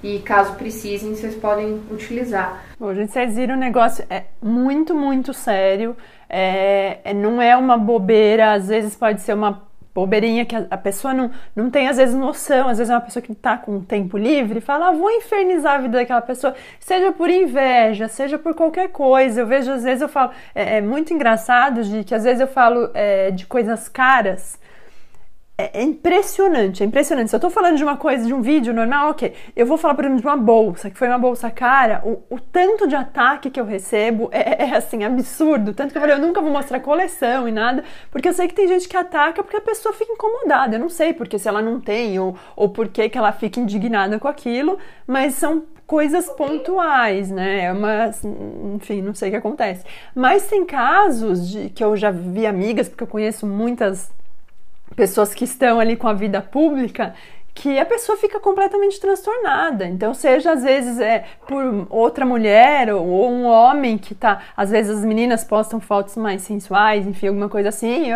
e 0.03 0.19
caso 0.19 0.57
precisem, 0.57 1.15
vocês 1.15 1.35
podem 1.35 1.81
utilizar. 1.91 2.63
Bom, 2.79 2.93
gente, 2.93 3.11
vocês 3.11 3.35
viram 3.37 3.55
o 3.55 3.59
negócio 3.59 4.05
é 4.11 4.25
muito, 4.43 4.95
muito 4.95 5.33
sério. 5.33 5.97
É, 6.29 6.99
é, 7.05 7.15
não 7.15 7.41
é 7.41 7.57
uma 7.57 7.79
bobeira, 7.79 8.53
às 8.53 8.69
vezes 8.69 8.95
pode 8.95 9.23
ser 9.23 9.33
uma 9.33 9.70
bobeirinha 9.95 10.45
que 10.45 10.55
a, 10.55 10.77
pessoa 10.77 11.13
não, 11.13 11.31
não 11.55 11.71
tem 11.71 11.89
às 11.89 11.97
vezes 11.97 12.15
noção, 12.15 12.69
às 12.69 12.79
vezes 12.79 12.91
é 12.91 12.95
uma 12.95 13.01
pessoa 13.01 13.23
que 13.23 13.33
está 13.33 13.57
com 13.57 13.81
tempo 13.81 14.17
livre 14.17 14.59
e 14.59 14.61
fala, 14.63 14.89
ah, 14.89 14.93
vou 14.93 15.11
infernizar 15.11 15.75
a 15.75 15.79
vida 15.79 15.99
daquela 15.99 16.21
pessoa, 16.21 16.55
seja 16.79 17.13
por 17.13 17.29
inveja, 17.29 18.09
seja 18.09 18.39
por 18.39 18.55
qualquer 18.55 18.89
coisa. 18.89 19.41
Eu 19.41 19.47
vejo, 19.47 19.73
às 19.73 19.83
vezes 19.83 20.03
eu 20.03 20.09
falo, 20.09 20.31
é, 20.55 20.79
é 20.79 20.81
muito 20.81 21.13
engraçado 21.13 21.83
de 21.83 22.05
que 22.05 22.15
às 22.15 22.25
vezes 22.25 22.41
eu 22.41 22.49
falo 22.49 22.91
é, 22.95 23.31
de 23.31 23.47
coisas 23.47 23.89
caras 23.89 24.59
é, 25.61 25.71
é 25.75 25.83
impressionante, 25.83 26.83
é 26.83 26.87
impressionante. 26.87 27.29
Se 27.29 27.37
eu 27.37 27.41
tô 27.41 27.51
falando 27.51 27.77
de 27.77 27.85
uma 27.85 27.97
coisa, 27.97 28.25
de 28.27 28.33
um 28.33 28.41
vídeo 28.41 28.73
normal, 28.73 29.11
ok. 29.11 29.35
Eu 29.55 29.67
vou 29.67 29.77
falar, 29.77 29.95
por 29.95 30.05
exemplo, 30.05 30.23
de 30.23 30.27
uma 30.27 30.37
bolsa, 30.37 30.89
que 30.89 30.97
foi 30.97 31.09
uma 31.09 31.19
bolsa 31.19 31.51
cara, 31.51 32.03
o, 32.05 32.23
o 32.35 32.41
tanto 32.41 32.87
de 32.87 32.97
ataque 32.97 33.51
que 33.51 33.61
eu 33.61 33.65
recebo 33.65 34.29
é, 34.33 34.65
é, 34.65 34.71
é, 34.71 34.77
assim, 34.77 35.05
absurdo. 35.05 35.75
Tanto 35.75 35.93
que 35.93 35.99
eu 35.99 36.01
falei, 36.01 36.17
eu 36.17 36.21
nunca 36.21 36.41
vou 36.41 36.51
mostrar 36.51 36.81
coleção 36.81 37.47
e 37.47 37.53
nada, 37.53 37.85
porque 38.11 38.29
eu 38.29 38.33
sei 38.33 38.49
que 38.49 38.55
tem 38.55 38.67
gente 38.67 38.89
que 38.89 38.97
ataca 38.97 39.43
porque 39.43 39.59
a 39.59 39.61
pessoa 39.61 39.93
fica 39.93 40.13
incomodada. 40.13 40.77
Eu 40.77 40.81
não 40.81 40.89
sei 40.89 41.13
porque 41.13 41.39
se 41.39 41.49
ela 41.49 41.61
não 41.61 41.81
tem, 41.81 42.19
ou, 42.19 42.37
ou 42.57 42.69
porque 42.71 43.09
que 43.09 43.19
ela 43.19 43.33
fica 43.33 43.61
indignada 43.61 44.19
com 44.19 44.29
aquilo, 44.29 44.79
mas 45.07 45.35
são 45.35 45.65
coisas 45.87 46.31
pontuais, 46.31 47.31
né? 47.31 47.65
É 47.65 47.73
uma, 47.73 48.11
enfim, 48.77 49.03
não 49.03 49.13
sei 49.13 49.29
o 49.29 49.33
que 49.33 49.37
acontece. 49.37 49.85
Mas 50.15 50.47
tem 50.47 50.65
casos 50.65 51.51
de 51.51 51.69
que 51.71 51.83
eu 51.83 51.97
já 51.97 52.11
vi 52.11 52.47
amigas, 52.47 52.89
porque 52.89 53.03
eu 53.03 53.09
conheço 53.09 53.45
muitas 53.47 54.09
pessoas 54.95 55.35
que 55.35 55.45
estão 55.45 55.81
ali 55.81 55.97
com 55.97 56.09
a 56.09 56.13
vida 56.13 56.41
pública 56.41 57.15
que 57.55 57.79
a 57.79 57.85
pessoa 57.85 58.17
fica 58.17 58.39
completamente 58.41 59.01
transtornada. 59.01 59.87
Então, 59.87 60.15
seja 60.15 60.53
às 60.53 60.63
vezes 60.63 60.99
é 60.99 61.25
por 61.47 61.87
outra 61.91 62.25
mulher 62.25 62.93
ou 62.95 63.31
um 63.31 63.45
homem 63.45 63.99
que 63.99 64.15
tá, 64.15 64.41
às 64.57 64.71
vezes 64.71 64.99
as 64.99 65.05
meninas 65.05 65.45
postam 65.45 65.81
fotos 65.81 66.17
mais 66.17 66.43
sensuais, 66.43 67.07
enfim, 67.07 67.27
alguma 67.29 67.49
coisa 67.49 67.69
assim, 67.69 68.13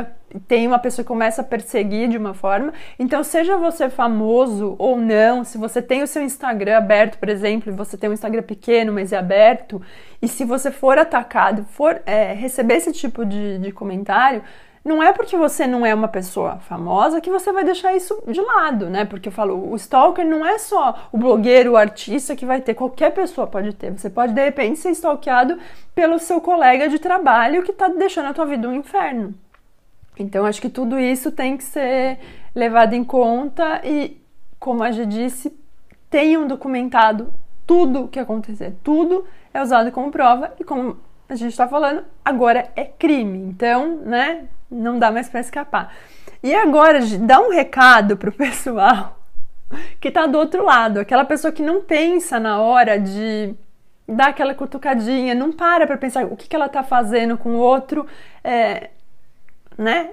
tem 0.48 0.66
uma 0.66 0.78
pessoa 0.78 1.04
que 1.04 1.08
começa 1.08 1.42
a 1.42 1.44
perseguir 1.44 2.08
de 2.08 2.16
uma 2.16 2.34
forma. 2.34 2.72
Então, 2.98 3.22
seja 3.22 3.56
você 3.56 3.90
famoso 3.90 4.76
ou 4.78 4.96
não, 4.96 5.44
se 5.44 5.58
você 5.58 5.82
tem 5.82 6.02
o 6.02 6.06
seu 6.06 6.22
Instagram 6.22 6.78
aberto, 6.78 7.18
por 7.18 7.28
exemplo, 7.28 7.72
e 7.72 7.76
você 7.76 7.96
tem 7.96 8.10
um 8.10 8.14
Instagram 8.14 8.42
pequeno, 8.42 8.92
mas 8.92 9.12
é 9.12 9.18
aberto, 9.18 9.80
e 10.22 10.28
se 10.28 10.44
você 10.44 10.70
for 10.70 10.98
atacado, 10.98 11.64
for 11.64 12.00
é, 12.06 12.32
receber 12.32 12.76
esse 12.76 12.92
tipo 12.92 13.24
de, 13.24 13.58
de 13.58 13.72
comentário, 13.72 14.42
não 14.84 15.02
é 15.02 15.12
porque 15.12 15.34
você 15.34 15.66
não 15.66 15.86
é 15.86 15.94
uma 15.94 16.08
pessoa 16.08 16.58
famosa 16.58 17.20
que 17.20 17.30
você 17.30 17.50
vai 17.50 17.64
deixar 17.64 17.96
isso 17.96 18.22
de 18.28 18.40
lado, 18.40 18.90
né? 18.90 19.06
Porque 19.06 19.28
eu 19.28 19.32
falo, 19.32 19.70
o 19.70 19.74
stalker 19.76 20.26
não 20.26 20.44
é 20.44 20.58
só 20.58 21.08
o 21.10 21.16
blogueiro, 21.16 21.72
o 21.72 21.76
artista 21.76 22.36
que 22.36 22.44
vai 22.44 22.60
ter, 22.60 22.74
qualquer 22.74 23.10
pessoa 23.12 23.46
pode 23.46 23.72
ter. 23.72 23.90
Você 23.92 24.10
pode, 24.10 24.34
de 24.34 24.44
repente, 24.44 24.78
ser 24.78 24.90
stalkeado 24.90 25.58
pelo 25.94 26.18
seu 26.18 26.38
colega 26.38 26.86
de 26.86 26.98
trabalho 26.98 27.62
que 27.62 27.72
tá 27.72 27.88
deixando 27.88 28.26
a 28.26 28.34
tua 28.34 28.44
vida 28.44 28.68
um 28.68 28.74
inferno. 28.74 29.34
Então, 30.18 30.44
acho 30.44 30.60
que 30.60 30.68
tudo 30.68 31.00
isso 31.00 31.32
tem 31.32 31.56
que 31.56 31.64
ser 31.64 32.18
levado 32.54 32.92
em 32.92 33.02
conta 33.02 33.80
e, 33.84 34.20
como 34.60 34.82
a 34.82 34.92
gente 34.92 35.08
disse, 35.08 35.50
tenham 36.10 36.46
documentado 36.46 37.32
tudo 37.66 38.04
o 38.04 38.08
que 38.08 38.20
acontecer. 38.20 38.74
Tudo 38.84 39.24
é 39.52 39.62
usado 39.62 39.90
como 39.90 40.10
prova 40.10 40.52
e, 40.60 40.62
como 40.62 40.98
a 41.26 41.34
gente 41.34 41.52
está 41.52 41.66
falando, 41.66 42.04
agora 42.22 42.70
é 42.76 42.84
crime. 42.84 43.38
Então, 43.38 43.96
né, 43.96 44.46
não 44.74 44.98
dá 44.98 45.10
mais 45.10 45.28
para 45.28 45.40
escapar. 45.40 45.94
E 46.42 46.54
agora, 46.54 47.00
dá 47.20 47.40
um 47.40 47.50
recado 47.50 48.16
pro 48.16 48.30
pessoal 48.32 49.18
que 50.00 50.10
tá 50.10 50.26
do 50.26 50.38
outro 50.38 50.64
lado, 50.64 51.00
aquela 51.00 51.24
pessoa 51.24 51.52
que 51.52 51.62
não 51.62 51.80
pensa 51.80 52.38
na 52.38 52.60
hora 52.60 52.98
de 52.98 53.54
dar 54.06 54.28
aquela 54.28 54.54
cutucadinha, 54.54 55.34
não 55.34 55.52
para 55.52 55.86
para 55.86 55.96
pensar 55.96 56.26
o 56.26 56.36
que, 56.36 56.48
que 56.48 56.54
ela 56.54 56.68
tá 56.68 56.82
fazendo 56.82 57.38
com 57.38 57.54
o 57.54 57.58
outro, 57.58 58.06
é, 58.42 58.90
né? 59.76 60.12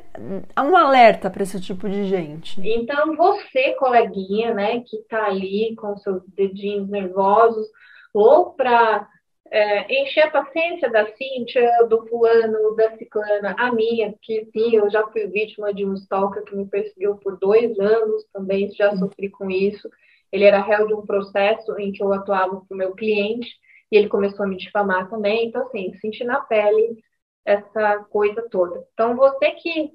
Há 0.56 0.64
um 0.64 0.76
alerta 0.76 1.30
para 1.30 1.44
esse 1.44 1.60
tipo 1.60 1.90
de 1.90 2.06
gente. 2.06 2.60
Então, 2.64 3.16
você, 3.16 3.74
coleguinha, 3.74 4.54
né, 4.54 4.80
que 4.80 4.98
tá 5.10 5.26
ali 5.26 5.76
com 5.76 5.96
seus 5.98 6.24
dedinhos 6.36 6.90
nervosos, 6.90 7.68
ou 8.14 8.52
para 8.52 9.08
é, 9.52 10.02
encher 10.02 10.22
a 10.22 10.32
paciência 10.32 10.90
da 10.90 11.06
Cíntia, 11.14 11.70
do 11.90 12.08
fulano, 12.08 12.74
da 12.76 12.98
ciclana, 12.98 13.54
a 13.60 13.72
minha, 13.74 14.16
que 14.22 14.46
sim, 14.46 14.78
eu 14.78 14.90
já 14.90 15.06
fui 15.08 15.28
vítima 15.28 15.74
de 15.74 15.86
um 15.86 15.94
stalker 15.94 16.44
que 16.46 16.56
me 16.56 16.66
perseguiu 16.66 17.18
por 17.18 17.38
dois 17.38 17.78
anos 17.78 18.26
também, 18.32 18.72
já 18.72 18.96
sofri 18.96 19.30
com 19.30 19.52
isso. 19.52 19.90
Ele 20.32 20.46
era 20.46 20.62
réu 20.62 20.88
de 20.88 20.94
um 20.94 21.06
processo 21.06 21.78
em 21.78 21.92
que 21.92 22.02
eu 22.02 22.14
atuava 22.14 22.62
para 22.62 22.74
o 22.74 22.78
meu 22.78 22.96
cliente 22.96 23.50
e 23.92 23.98
ele 23.98 24.08
começou 24.08 24.46
a 24.46 24.48
me 24.48 24.56
difamar 24.56 25.10
também. 25.10 25.48
Então, 25.48 25.64
assim, 25.64 25.94
senti 26.00 26.24
na 26.24 26.40
pele 26.40 27.04
essa 27.44 28.06
coisa 28.10 28.48
toda. 28.50 28.88
Então, 28.94 29.18
você 29.18 29.52
que 29.52 29.92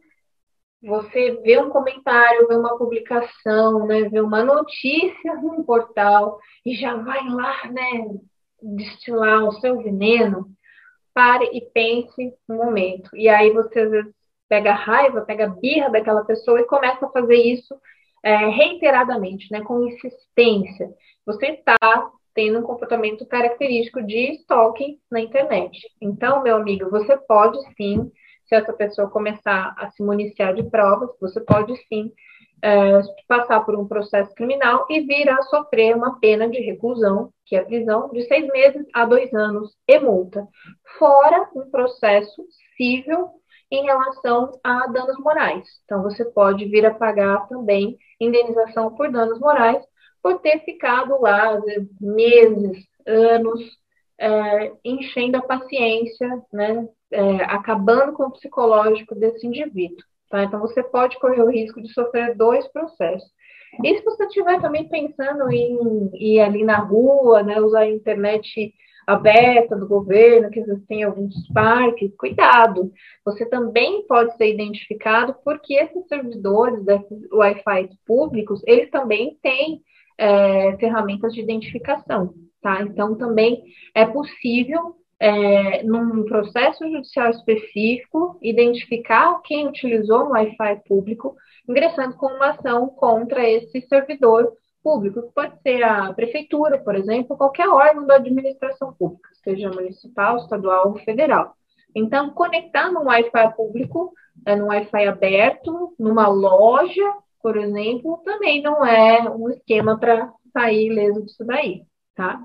você 0.82 1.40
vê 1.42 1.58
um 1.58 1.70
comentário, 1.70 2.46
vê 2.46 2.54
uma 2.54 2.76
publicação, 2.76 3.86
né, 3.86 4.02
vê 4.10 4.20
uma 4.20 4.44
notícia 4.44 5.34
no 5.36 5.64
portal 5.64 6.38
e 6.64 6.74
já 6.74 6.94
vai 6.96 7.26
lá, 7.26 7.70
né, 7.70 8.18
destilar 8.74 9.44
o 9.44 9.52
seu 9.60 9.82
veneno, 9.82 10.46
pare 11.14 11.48
e 11.52 11.60
pense 11.60 12.34
um 12.48 12.56
momento. 12.56 13.10
E 13.14 13.28
aí 13.28 13.50
você 13.52 13.80
às 13.80 13.90
vezes 13.90 14.12
pega 14.48 14.72
raiva, 14.72 15.22
pega 15.22 15.48
birra 15.48 15.90
daquela 15.90 16.24
pessoa 16.24 16.60
e 16.60 16.66
começa 16.66 17.06
a 17.06 17.10
fazer 17.10 17.36
isso 17.36 17.74
é, 18.22 18.48
reiteradamente, 18.48 19.50
né, 19.50 19.60
com 19.62 19.86
insistência. 19.86 20.90
Você 21.24 21.46
está 21.46 21.76
tendo 22.34 22.58
um 22.58 22.62
comportamento 22.62 23.24
característico 23.26 24.02
de 24.02 24.32
stalking 24.40 24.98
na 25.10 25.20
internet. 25.20 25.78
Então, 26.00 26.42
meu 26.42 26.56
amigo, 26.56 26.90
você 26.90 27.16
pode 27.16 27.58
sim, 27.76 28.10
se 28.44 28.54
essa 28.54 28.72
pessoa 28.72 29.10
começar 29.10 29.74
a 29.78 29.90
se 29.90 30.02
municiar 30.02 30.54
de 30.54 30.62
provas, 30.64 31.10
você 31.20 31.40
pode 31.40 31.74
sim 31.88 32.12
é, 32.62 33.00
passar 33.28 33.60
por 33.60 33.76
um 33.76 33.86
processo 33.86 34.34
criminal 34.34 34.86
e 34.90 35.00
vir 35.00 35.28
a 35.28 35.42
sofrer 35.42 35.94
uma 35.94 36.18
pena 36.18 36.48
de 36.48 36.60
reclusão, 36.60 37.30
que 37.44 37.56
é 37.56 37.64
prisão, 37.64 38.10
de 38.10 38.22
seis 38.26 38.46
meses 38.48 38.86
a 38.92 39.04
dois 39.04 39.32
anos 39.34 39.74
e 39.86 39.98
multa, 39.98 40.46
fora 40.98 41.48
um 41.54 41.70
processo 41.70 42.44
civil 42.76 43.30
em 43.70 43.84
relação 43.84 44.52
a 44.62 44.86
danos 44.86 45.18
morais. 45.18 45.64
Então, 45.84 46.02
você 46.02 46.24
pode 46.24 46.64
vir 46.66 46.86
a 46.86 46.94
pagar 46.94 47.46
também 47.48 47.96
indenização 48.20 48.94
por 48.94 49.10
danos 49.10 49.38
morais 49.38 49.82
por 50.22 50.40
ter 50.40 50.64
ficado 50.64 51.20
lá 51.20 51.60
meses, 52.00 52.84
anos, 53.06 53.60
é, 54.18 54.72
enchendo 54.84 55.36
a 55.36 55.42
paciência, 55.42 56.28
né, 56.52 56.88
é, 57.12 57.44
acabando 57.44 58.12
com 58.12 58.24
o 58.24 58.32
psicológico 58.32 59.14
desse 59.14 59.46
indivíduo. 59.46 60.04
Tá? 60.30 60.44
Então, 60.44 60.60
você 60.60 60.82
pode 60.82 61.18
correr 61.18 61.42
o 61.42 61.50
risco 61.50 61.80
de 61.80 61.92
sofrer 61.92 62.36
dois 62.36 62.66
processos. 62.68 63.28
E 63.84 63.96
se 63.96 64.04
você 64.04 64.24
estiver 64.24 64.60
também 64.60 64.88
pensando 64.88 65.50
em 65.50 66.10
ir 66.14 66.40
ali 66.40 66.64
na 66.64 66.78
rua, 66.78 67.42
né, 67.42 67.60
usar 67.60 67.80
a 67.80 67.90
internet 67.90 68.72
aberta 69.06 69.76
do 69.76 69.86
governo, 69.86 70.50
que 70.50 70.58
existem 70.58 71.04
alguns 71.04 71.34
parques, 71.52 72.14
cuidado. 72.16 72.90
Você 73.24 73.46
também 73.46 74.04
pode 74.06 74.36
ser 74.36 74.52
identificado 74.52 75.36
porque 75.44 75.74
esses 75.74 76.06
servidores 76.08 76.84
desses 76.84 77.30
Wi-Fi 77.30 77.90
públicos, 78.04 78.60
eles 78.66 78.90
também 78.90 79.38
têm 79.40 79.80
é, 80.18 80.76
ferramentas 80.78 81.32
de 81.32 81.40
identificação, 81.40 82.34
tá? 82.60 82.82
Então, 82.82 83.14
também 83.16 83.62
é 83.94 84.04
possível 84.04 84.96
é, 85.18 85.82
num 85.82 86.24
processo 86.24 86.88
judicial 86.90 87.30
específico, 87.30 88.38
identificar 88.42 89.40
quem 89.42 89.66
utilizou 89.68 90.26
o 90.26 90.28
Wi-Fi 90.30 90.82
público, 90.86 91.36
ingressando 91.68 92.16
com 92.16 92.26
uma 92.26 92.50
ação 92.50 92.88
contra 92.88 93.48
esse 93.48 93.80
servidor 93.82 94.52
público, 94.82 95.22
que 95.22 95.32
pode 95.34 95.60
ser 95.62 95.82
a 95.82 96.12
prefeitura, 96.12 96.78
por 96.78 96.94
exemplo, 96.94 97.36
qualquer 97.36 97.68
órgão 97.68 98.06
da 98.06 98.16
administração 98.16 98.92
pública, 98.92 99.28
seja 99.42 99.70
municipal, 99.70 100.36
estadual 100.36 100.88
ou 100.88 100.98
federal. 100.98 101.54
Então, 101.94 102.30
conectar 102.30 102.92
no 102.92 103.04
Wi-Fi 103.04 103.56
público, 103.56 104.12
é, 104.44 104.54
no 104.54 104.66
Wi-Fi 104.66 105.06
aberto, 105.06 105.94
numa 105.98 106.28
loja, 106.28 107.14
por 107.42 107.56
exemplo, 107.56 108.20
também 108.24 108.62
não 108.62 108.84
é 108.84 109.28
um 109.30 109.48
esquema 109.48 109.98
para 109.98 110.30
sair 110.52 110.90
ileso 110.90 111.22
disso 111.24 111.44
daí, 111.44 111.82
tá? 112.14 112.40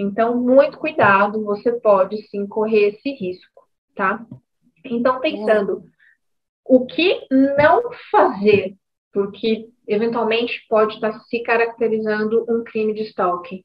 Então, 0.00 0.40
muito 0.40 0.78
cuidado, 0.78 1.44
você 1.44 1.72
pode 1.72 2.16
sim 2.28 2.46
correr 2.46 2.94
esse 2.94 3.10
risco, 3.10 3.62
tá? 3.94 4.24
Então, 4.82 5.20
pensando 5.20 5.84
o 6.64 6.86
que 6.86 7.26
não 7.30 7.82
fazer, 8.10 8.76
porque 9.12 9.68
eventualmente 9.86 10.64
pode 10.68 10.94
estar 10.94 11.12
se 11.24 11.42
caracterizando 11.42 12.46
um 12.48 12.64
crime 12.64 12.94
de 12.94 13.02
stalking. 13.02 13.62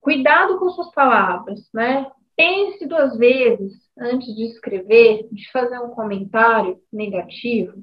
Cuidado 0.00 0.58
com 0.58 0.70
suas 0.70 0.92
palavras, 0.92 1.68
né? 1.74 2.08
Pense 2.36 2.86
duas 2.86 3.16
vezes 3.16 3.72
antes 3.98 4.34
de 4.36 4.44
escrever, 4.44 5.26
de 5.32 5.50
fazer 5.50 5.78
um 5.80 5.90
comentário 5.90 6.80
negativo. 6.92 7.82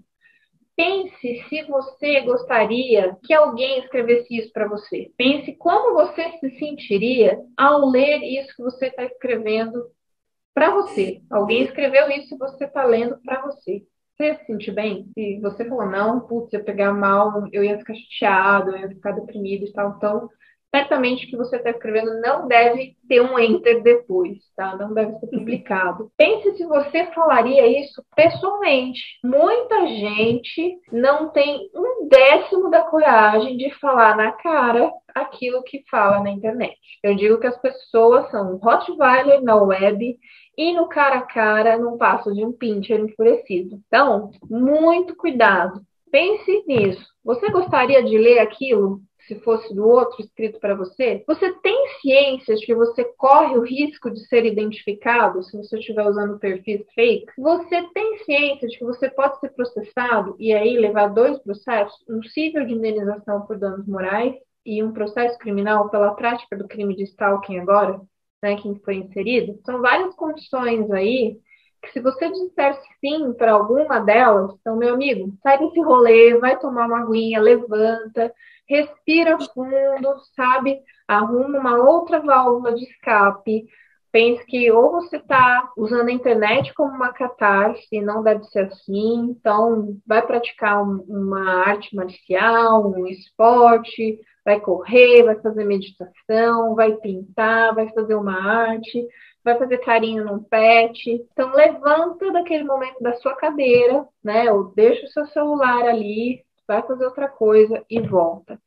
Pense 0.80 1.44
se 1.50 1.63
você 1.63 2.22
gostaria 2.22 3.18
que 3.26 3.34
alguém 3.34 3.80
escrevesse 3.80 4.34
isso 4.34 4.50
para 4.54 4.65
você. 4.65 5.12
Pense 5.18 5.54
como 5.58 5.94
você 5.94 6.32
se 6.39 6.58
sentiria 6.58 7.38
ao 7.58 7.89
ler 7.89 8.24
isso 8.24 8.56
que 8.56 8.63
você 8.63 8.86
está 8.86 9.04
escrevendo 9.04 9.84
para 10.54 10.72
você. 10.72 11.22
Alguém 11.30 11.63
escreveu 11.63 12.10
isso 12.12 12.34
e 12.34 12.38
você 12.38 12.63
está 12.63 12.86
lendo 12.86 13.20
para 13.26 13.42
você. 13.42 13.84
Você 14.15 14.36
se 14.36 14.46
sentir 14.46 14.72
bem? 14.72 15.12
Se 15.13 15.42
você 15.42 15.68
falou, 15.68 15.86
não, 15.86 16.22
putz, 16.22 16.54
ia 16.54 16.63
pegar 16.63 16.94
mal, 16.94 17.46
eu 17.52 17.62
ia 17.62 17.78
ficar 17.78 17.96
chateado, 17.96 18.72
eu 18.72 18.78
ia 18.78 18.88
ficar 18.88 19.12
deprimido 19.12 19.65
e 19.65 19.74
tal. 19.74 19.96
Então, 19.98 20.30
certamente 20.74 21.26
o 21.26 21.30
que 21.30 21.38
você 21.38 21.58
está 21.58 21.72
escrevendo 21.72 22.22
não 22.22 22.48
deve 22.48 22.96
ter 23.08 23.22
um 23.22 23.38
enter 23.40 23.82
depois, 23.82 24.38
tá? 24.56 24.76
Não 24.76 24.94
deve 24.94 25.14
ser 25.20 25.28
publicado. 25.28 26.12
Pense 26.16 26.56
se 26.56 26.66
você 26.66 27.06
falaria 27.08 27.66
isso 27.82 28.04
pessoalmente. 28.16 29.02
Muita 29.24 29.88
gente 29.88 30.78
não 30.92 31.30
tem 31.30 31.70
um 31.76 32.08
décimo 32.08 32.70
da 32.70 32.82
coragem 32.84 33.58
de 33.58 33.72
falar 33.80 34.16
na 34.16 34.32
cara 34.32 34.92
aquilo 35.14 35.64
que 35.64 35.84
fala 35.90 36.24
na 36.24 36.32
internet. 36.32 36.78
Eu 37.04 37.16
digo 37.16 37.40
que 37.40 37.48
as 37.48 37.60
pessoas 37.60 38.30
são 38.30 38.58
Rottweiler 38.58 39.42
na 39.42 39.56
web 39.56 40.18
e 40.58 40.74
no 40.74 40.88
cara 40.88 41.20
a 41.20 41.22
cara 41.22 41.78
não 41.78 41.98
passa 41.98 42.32
de 42.32 42.46
um 42.46 42.52
pincher 42.52 43.00
enfurecido. 43.00 43.80
Então, 43.88 44.32
muito 44.50 45.16
cuidado. 45.16 45.82
Pense 46.12 46.64
nisso. 46.68 47.06
Você 47.24 47.50
gostaria 47.50 48.04
de 48.04 48.18
ler 48.18 48.40
aquilo 48.40 49.02
se 49.30 49.39
fosse 49.42 49.74
do 49.74 49.88
outro 49.88 50.20
escrito 50.20 50.60
para 50.60 50.74
você? 50.74 51.24
Você 51.28 51.54
tem 51.62 51.88
ciência 52.02 52.56
de 52.56 52.65
que 52.65 52.74
você 52.74 53.04
corre 53.15 53.56
o 53.56 53.62
risco 53.62 54.10
de 54.10 54.26
ser 54.28 54.44
identificado 54.44 55.44
se 55.44 55.56
você 55.56 55.78
estiver 55.78 56.04
usando 56.08 56.39
perfis 56.39 56.82
fake? 56.96 57.32
Você 57.38 57.84
tem 57.94 58.18
ciência 58.26 58.68
de 58.68 58.78
que 58.78 58.84
você 58.84 59.08
pode 59.08 59.39
ser 59.39 59.50
processado 59.50 60.36
e 60.39 60.52
aí 60.52 60.78
levar 60.78 61.10
dois 61.10 61.38
processos, 61.39 61.96
um 62.10 62.24
cível 62.24 62.65
de 62.65 62.74
indenização 62.74 63.46
por 63.46 63.60
danos 63.60 63.86
morais 63.88 64.34
e 64.65 64.84
um 64.84 64.92
processo 64.92 65.38
criminal 65.38 65.89
pela 65.89 66.15
prática 66.15 66.58
do 66.58 66.68
crime 66.68 66.96
de 66.96 67.04
stalking 67.04 67.60
agora, 67.60 68.02
né, 68.42 68.56
que 68.56 68.74
foi 68.84 68.96
inserido? 68.96 69.60
São 69.63 69.80
várias 69.80 70.15
condições 70.15 70.89
aí 70.92 71.38
se 71.92 72.00
você 72.00 72.30
disser 72.30 72.80
sim 73.00 73.34
para 73.34 73.54
alguma 73.54 74.00
delas, 74.00 74.54
então, 74.60 74.76
meu 74.76 74.94
amigo, 74.94 75.34
sai 75.42 75.58
desse 75.58 75.80
rolê, 75.82 76.38
vai 76.38 76.58
tomar 76.60 76.88
uma 76.88 77.02
aguinha, 77.02 77.39
levanta, 77.39 78.34
respira 78.68 79.38
fundo, 79.54 80.15
sabe? 80.36 80.80
Arruma 81.08 81.60
uma 81.60 81.78
outra 81.78 82.20
válvula 82.20 82.74
de 82.74 82.84
escape. 82.84 83.65
Pense 84.12 84.44
que 84.46 84.72
ou 84.72 84.92
você 84.92 85.18
está 85.18 85.72
usando 85.78 86.10
a 86.10 86.12
internet 86.12 86.74
como 86.74 86.92
uma 86.92 87.13
catarse, 87.13 88.02
não 88.02 88.24
deve 88.24 88.44
ser 88.46 88.65
assim, 88.65 89.30
então 89.30 89.98
vai 90.06 90.26
praticar 90.26 90.84
um, 90.84 91.06
uma 91.08 91.63
arte 91.63 91.96
marcial, 91.96 92.92
um 92.92 93.06
esporte, 93.06 94.20
vai 94.44 94.60
correr, 94.60 95.24
vai 95.24 95.39
fazer 95.39 95.63
meditação, 95.63 96.74
vai 96.74 96.94
pintar, 96.96 97.76
vai 97.76 97.88
fazer 97.94 98.15
uma 98.15 98.34
arte, 98.34 99.08
vai 99.43 99.58
fazer 99.58 99.78
carinho 99.80 100.25
num 100.25 100.43
pet. 100.43 101.10
Então 101.32 101.54
levanta 101.54 102.32
daquele 102.32 102.63
momento 102.63 102.99
da 103.02 103.13
sua 103.15 103.36
cadeira, 103.36 104.08
né? 104.23 104.52
Ou 104.52 104.73
deixa 104.75 105.06
o 105.06 105.10
seu 105.10 105.25
celular 105.28 105.86
ali, 105.86 106.43
vai 106.67 106.82
fazer 106.84 107.06
outra 107.06 107.28
coisa 107.28 107.84
e 107.89 107.99
volta. 108.02 108.60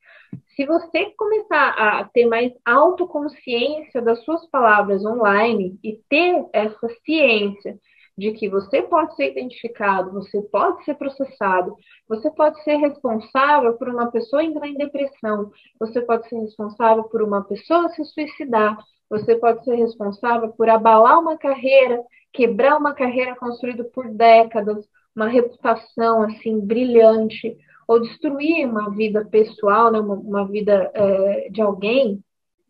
Se 0.57 0.67
você 0.67 1.11
começar 1.17 1.71
a 1.71 2.05
ter 2.05 2.27
mais 2.27 2.53
autoconsciência 2.65 4.03
das 4.03 4.23
suas 4.25 4.47
palavras 4.51 5.05
online 5.05 5.79
e 5.83 5.99
ter 6.09 6.45
essa 6.53 6.89
ciência 7.05 7.79
de 8.17 8.33
que 8.33 8.49
você 8.49 8.83
pode 8.83 9.17
ser 9.17 9.31
identificado, 9.31 10.13
você 10.13 10.43
pode 10.43 10.85
ser 10.85 10.95
processado, 10.95 11.75
você 12.07 12.31
pode 12.31 12.63
ser 12.63 12.77
responsável 12.77 13.75
por 13.75 13.89
uma 13.89 14.11
pessoa 14.11 14.45
entrar 14.45 14.69
em 14.69 14.77
depressão, 14.77 15.51
você 15.81 16.01
pode 16.03 16.29
ser 16.29 16.37
responsável 16.37 17.05
por 17.05 17.23
uma 17.23 17.43
pessoa 17.45 17.89
se 17.91 18.05
suicidar, 18.05 18.77
você 19.13 19.37
pode 19.37 19.63
ser 19.63 19.75
responsável 19.75 20.49
por 20.55 20.71
abalar 20.71 21.21
uma 21.21 21.37
carreira, 21.37 22.03
quebrar 22.33 22.79
uma 22.79 22.95
carreira 22.95 23.37
construída 23.37 23.85
por 23.85 24.09
décadas, 24.09 24.89
uma 25.15 25.29
reputação 25.29 26.23
assim 26.23 26.59
brilhante, 26.59 27.55
ou 27.87 28.01
destruir 28.01 28.67
uma 28.67 28.89
vida 28.89 29.23
pessoal, 29.27 29.93
né, 29.93 30.01
uma, 30.01 30.15
uma 30.15 30.49
vida 30.49 30.91
é, 30.95 31.51
de 31.51 31.61
alguém, 31.61 32.25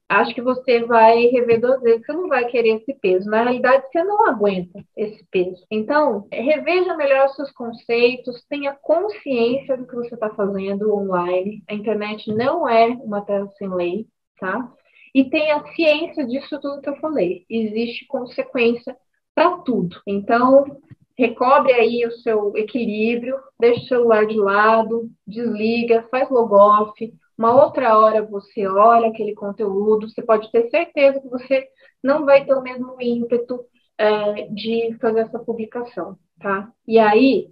acho 0.09 0.35
que 0.35 0.42
você 0.42 0.85
vai 0.85 1.26
rever 1.26 1.61
duas 1.61 1.81
vezes, 1.81 2.05
você 2.05 2.12
não 2.12 2.26
vai 2.26 2.44
querer 2.46 2.81
esse 2.81 2.92
peso. 2.94 3.31
Na 3.31 3.44
realidade, 3.44 3.87
você 3.87 4.02
não 4.02 4.26
aguenta 4.26 4.85
esse 4.96 5.24
peso. 5.31 5.64
Então, 5.70 6.26
reveja 6.33 6.96
melhor 6.96 7.26
os 7.26 7.37
seus 7.37 7.52
conceitos, 7.52 8.44
tenha 8.48 8.74
consciência 8.83 9.76
do 9.76 9.87
que 9.87 9.94
você 9.94 10.14
está 10.14 10.28
fazendo 10.31 10.92
online. 10.92 11.62
A 11.68 11.74
internet 11.74 12.35
não 12.35 12.68
é 12.68 12.88
uma 12.88 13.20
terra 13.20 13.46
sem 13.59 13.72
lei, 13.72 14.09
tá? 14.40 14.68
E 15.14 15.29
tenha 15.29 15.62
ciência 15.75 16.27
disso 16.27 16.61
tudo 16.61 16.81
que 16.81 16.88
eu 16.88 16.96
falei. 16.96 17.44
Existe 17.48 18.07
consequência 18.07 18.96
para 19.35 19.59
tudo. 19.59 20.01
Então, 20.07 20.64
recobre 21.18 21.72
aí 21.72 22.07
o 22.07 22.12
seu 22.18 22.57
equilíbrio, 22.57 23.38
deixa 23.59 23.81
o 23.83 23.88
celular 23.88 24.27
de 24.27 24.37
lado, 24.37 25.11
desliga, 25.27 26.07
faz 26.11 26.31
logoff. 26.31 27.12
Uma 27.37 27.55
outra 27.64 27.98
hora 27.98 28.25
você 28.25 28.66
olha 28.66 29.09
aquele 29.09 29.35
conteúdo, 29.35 30.09
você 30.09 30.22
pode 30.22 30.51
ter 30.51 30.68
certeza 30.70 31.20
que 31.20 31.29
você 31.29 31.66
não 32.03 32.25
vai 32.25 32.44
ter 32.44 32.55
o 32.55 32.62
mesmo 32.62 32.96
ímpeto 33.01 33.64
é, 33.98 34.48
de 34.48 34.96
fazer 35.01 35.20
essa 35.20 35.38
publicação, 35.38 36.18
tá? 36.40 36.70
E 36.87 36.98
aí, 36.98 37.51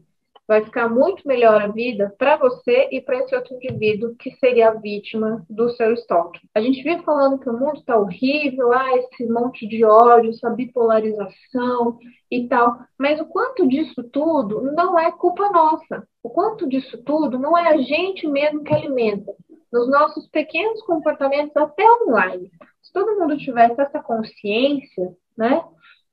vai 0.50 0.64
ficar 0.64 0.88
muito 0.88 1.28
melhor 1.28 1.62
a 1.62 1.68
vida 1.68 2.12
para 2.18 2.36
você 2.36 2.88
e 2.90 3.00
para 3.00 3.18
esse 3.18 3.32
outro 3.36 3.54
indivíduo 3.54 4.16
que 4.16 4.32
seria 4.32 4.70
a 4.70 4.74
vítima 4.74 5.46
do 5.48 5.70
seu 5.70 5.94
estoque. 5.94 6.40
A 6.52 6.60
gente 6.60 6.82
vive 6.82 7.04
falando 7.04 7.38
que 7.38 7.48
o 7.48 7.52
mundo 7.52 7.76
está 7.76 7.96
horrível, 7.96 8.72
ah, 8.72 8.96
esse 8.96 9.26
monte 9.26 9.64
de 9.68 9.84
ódio, 9.84 10.30
essa 10.30 10.50
bipolarização 10.50 12.00
e 12.28 12.48
tal, 12.48 12.80
mas 12.98 13.20
o 13.20 13.26
quanto 13.26 13.64
disso 13.68 14.02
tudo 14.02 14.60
não 14.72 14.98
é 14.98 15.12
culpa 15.12 15.52
nossa. 15.52 16.04
O 16.20 16.28
quanto 16.28 16.68
disso 16.68 16.98
tudo 17.04 17.38
não 17.38 17.56
é 17.56 17.68
a 17.68 17.76
gente 17.76 18.26
mesmo 18.26 18.64
que 18.64 18.74
alimenta. 18.74 19.32
Nos 19.72 19.88
nossos 19.88 20.26
pequenos 20.30 20.82
comportamentos, 20.82 21.56
até 21.56 21.84
online. 22.02 22.50
Se 22.82 22.92
todo 22.92 23.20
mundo 23.20 23.38
tivesse 23.38 23.80
essa 23.80 24.02
consciência, 24.02 25.14
né? 25.38 25.62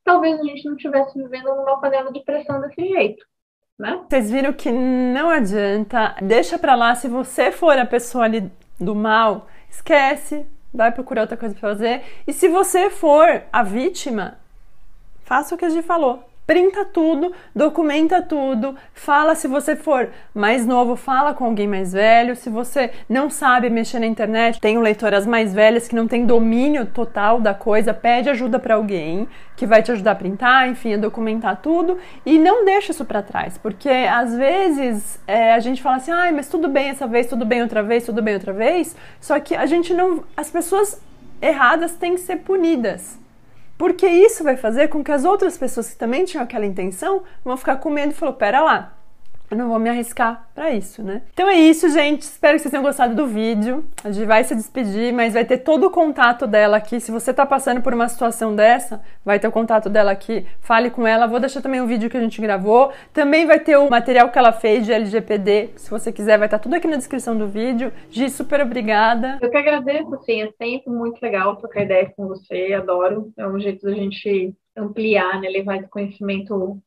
Talvez 0.04 0.40
a 0.40 0.44
gente 0.44 0.64
não 0.64 0.76
estivesse 0.76 1.18
vivendo 1.18 1.56
numa 1.56 1.82
panela 1.82 2.12
de 2.12 2.24
pressão 2.24 2.62
desse 2.62 2.88
jeito 2.88 3.26
né? 3.78 4.02
Vocês 4.10 4.32
viram 4.32 4.54
que 4.54 4.72
não 4.72 5.30
adianta, 5.30 6.16
deixa 6.22 6.58
pra 6.58 6.76
lá, 6.76 6.96
se 6.96 7.08
você 7.08 7.52
for 7.52 7.78
a 7.78 7.86
pessoa 7.86 8.24
ali 8.24 8.52
do 8.80 8.96
mal, 8.96 9.48
esquece, 9.70 10.46
vai 10.74 10.92
procurar 10.92 11.22
outra 11.22 11.38
coisa 11.38 11.56
pra 11.56 11.70
fazer. 11.70 12.04
E 12.26 12.34
se 12.34 12.48
você 12.48 12.90
for 12.90 13.44
a 13.52 13.64
vítima, 13.64 14.38
faça 15.24 15.56
o 15.56 15.58
que 15.58 15.66
a 15.66 15.70
gente 15.70 15.86
falou 15.86 16.27
printa 16.48 16.86
tudo, 16.86 17.34
documenta 17.54 18.22
tudo, 18.22 18.74
fala 18.94 19.36
se 19.36 19.50
você 19.50 19.76
for 19.76 20.10
mais 20.34 20.66
novo, 20.66 20.96
fala 20.96 21.34
com 21.34 21.44
alguém 21.44 21.68
mais 21.68 21.92
velho, 21.92 22.38
se 22.38 22.50
você 22.50 22.92
não 23.10 23.30
sabe 23.30 23.70
mexer 23.70 24.00
na 24.00 24.06
internet, 24.06 24.62
tem 24.62 24.80
leitoras 24.80 25.28
mais 25.28 25.54
velhas 25.54 25.90
que 25.90 25.96
não 25.96 26.08
tem 26.08 26.26
domínio 26.26 26.86
total 26.86 27.42
da 27.42 27.54
coisa, 27.54 27.94
pede 27.94 28.30
ajuda 28.30 28.58
para 28.58 28.76
alguém 28.76 29.28
que 29.58 29.68
vai 29.68 29.84
te 29.84 29.92
ajudar 29.92 30.12
a 30.12 30.16
printar, 30.16 30.70
enfim, 30.70 30.94
a 30.94 30.98
documentar 30.98 31.58
tudo 31.58 31.98
e 32.26 32.40
não 32.40 32.64
deixa 32.64 32.92
isso 32.92 33.04
para 33.04 33.22
trás, 33.22 33.58
porque 33.58 33.90
às 33.90 34.34
vezes 34.34 35.20
é, 35.28 35.54
a 35.54 35.60
gente 35.60 35.82
fala 35.82 35.98
assim, 35.98 36.12
ai, 36.12 36.32
mas 36.32 36.48
tudo 36.48 36.70
bem 36.70 36.90
essa 36.90 37.06
vez, 37.06 37.28
tudo 37.28 37.46
bem 37.46 37.62
outra 37.62 37.84
vez, 37.84 38.06
tudo 38.06 38.22
bem 38.22 38.36
outra 38.36 38.54
vez, 38.54 38.96
só 39.20 39.38
que 39.38 39.54
a 39.54 39.66
gente 39.66 39.94
não, 39.94 40.24
as 40.38 40.50
pessoas 40.50 41.02
erradas 41.42 41.92
têm 41.94 42.16
que 42.16 42.22
ser 42.22 42.38
punidas. 42.38 43.27
Porque 43.78 44.08
isso 44.08 44.44
vai 44.44 44.58
fazer 44.58 44.88
com 44.88 45.04
que 45.04 45.12
as 45.12 45.24
outras 45.24 45.58
pessoas 45.58 45.90
que 45.90 45.96
também 45.96 46.26
tinham 46.26 46.44
aquela 46.44 46.66
intenção 46.66 47.24
vão 47.44 47.56
ficar 47.56 47.78
com 47.78 47.90
medo 47.90 48.12
e 48.12 48.16
falou: 48.16 48.34
pera 48.34 48.62
lá, 48.62 48.98
eu 49.50 49.56
não 49.56 49.70
vou 49.70 49.80
me 49.80 49.90
arriscar 49.90 50.50
para 50.54 50.72
isso, 50.72 51.02
né? 51.02 51.22
Então 51.34 51.48
é 51.48 51.56
isso, 51.56 51.90
gente. 51.90 52.24
Espero 52.24 52.56
que 52.56 52.62
vocês 52.62 52.72
tenham 52.72 52.84
gostado 52.84 53.16
do 53.16 53.26
vídeo. 53.26 53.86
A 54.04 54.12
gente 54.12 54.26
vai 54.26 54.44
se 54.44 54.54
despedir, 54.54 55.14
mas 55.14 55.34
vai 55.36 55.46
ter 55.46 55.60
todo 55.60 55.88
o 55.88 55.90
contato 55.90 56.46
dela 56.46 56.78
aqui. 56.78 57.00
Se 57.00 57.12
você 57.12 57.34
tá 57.34 57.46
passando 57.46 57.82
por 57.82 57.94
uma 57.94 58.10
situação 58.10 58.54
dessa, 58.54 59.02
vai 59.24 59.40
ter 59.40 59.48
o 59.48 59.52
contato 59.52 59.90
dela 59.90 60.12
aqui. 60.12 60.46
Fale 60.60 60.90
com 60.90 61.08
ela. 61.08 61.28
Vou 61.28 61.40
deixar 61.40 61.62
também 61.62 61.80
o 61.80 61.88
vídeo 61.88 62.10
que 62.10 62.18
a 62.18 62.22
gente 62.22 62.42
gravou. 62.42 62.92
Também 63.14 63.46
vai 63.46 63.60
ter 63.60 63.78
o 63.78 63.90
material 63.90 64.30
que 64.30 64.38
ela 64.38 64.52
fez 64.52 64.86
de 64.86 64.92
LGPD. 64.92 65.70
Se 65.78 65.90
você 65.90 66.12
quiser, 66.12 66.38
vai 66.38 66.48
estar 66.48 66.58
tá 66.58 66.64
tudo 66.64 66.76
aqui 66.76 66.88
na 66.88 66.98
descrição 66.98 67.38
do 67.38 67.48
vídeo. 67.48 67.94
Gi, 68.10 68.30
super 68.30 68.60
obrigada. 68.60 69.38
Eu 69.42 69.50
que 69.50 69.58
agradeço, 69.58 70.14
assim. 70.16 70.42
É 70.42 70.52
sempre 70.62 70.92
muito 70.92 71.22
legal 71.22 71.56
trocar 71.56 71.84
ideia 71.84 72.12
com 72.18 72.28
você. 72.28 72.74
Adoro. 72.74 73.32
É 73.38 73.48
um 73.48 73.58
jeito 73.60 73.86
da 73.86 73.94
gente 73.94 74.54
ampliar, 74.76 75.40
né? 75.40 75.48
Levar 75.48 75.78
esse 75.78 75.88
conhecimento 75.88 76.82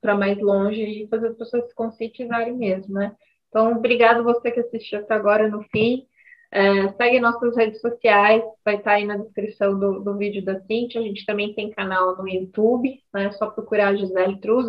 para 0.00 0.16
mais 0.16 0.38
longe 0.38 0.82
e 0.82 1.08
fazer 1.08 1.28
as 1.28 1.36
pessoas 1.36 1.68
se 1.68 1.74
conscientizarem 1.74 2.56
mesmo, 2.56 2.94
né? 2.94 3.14
Então, 3.48 3.72
obrigado 3.72 4.24
você 4.24 4.50
que 4.50 4.60
assistiu 4.60 5.00
até 5.00 5.14
agora 5.14 5.48
no 5.48 5.62
fim. 5.64 6.06
Uh, 6.52 6.96
segue 6.96 7.20
nossas 7.20 7.56
redes 7.56 7.80
sociais, 7.80 8.42
vai 8.64 8.76
estar 8.76 8.92
aí 8.92 9.04
na 9.04 9.16
descrição 9.16 9.78
do, 9.78 10.00
do 10.00 10.16
vídeo 10.16 10.44
da 10.44 10.60
Cintia. 10.60 11.00
A 11.00 11.04
gente 11.04 11.26
também 11.26 11.52
tem 11.52 11.70
canal 11.70 12.16
no 12.16 12.28
YouTube, 12.28 13.00
né? 13.12 13.26
É 13.26 13.32
só 13.32 13.50
procurar 13.50 13.96
Gisele 13.96 14.40
Truz 14.40 14.66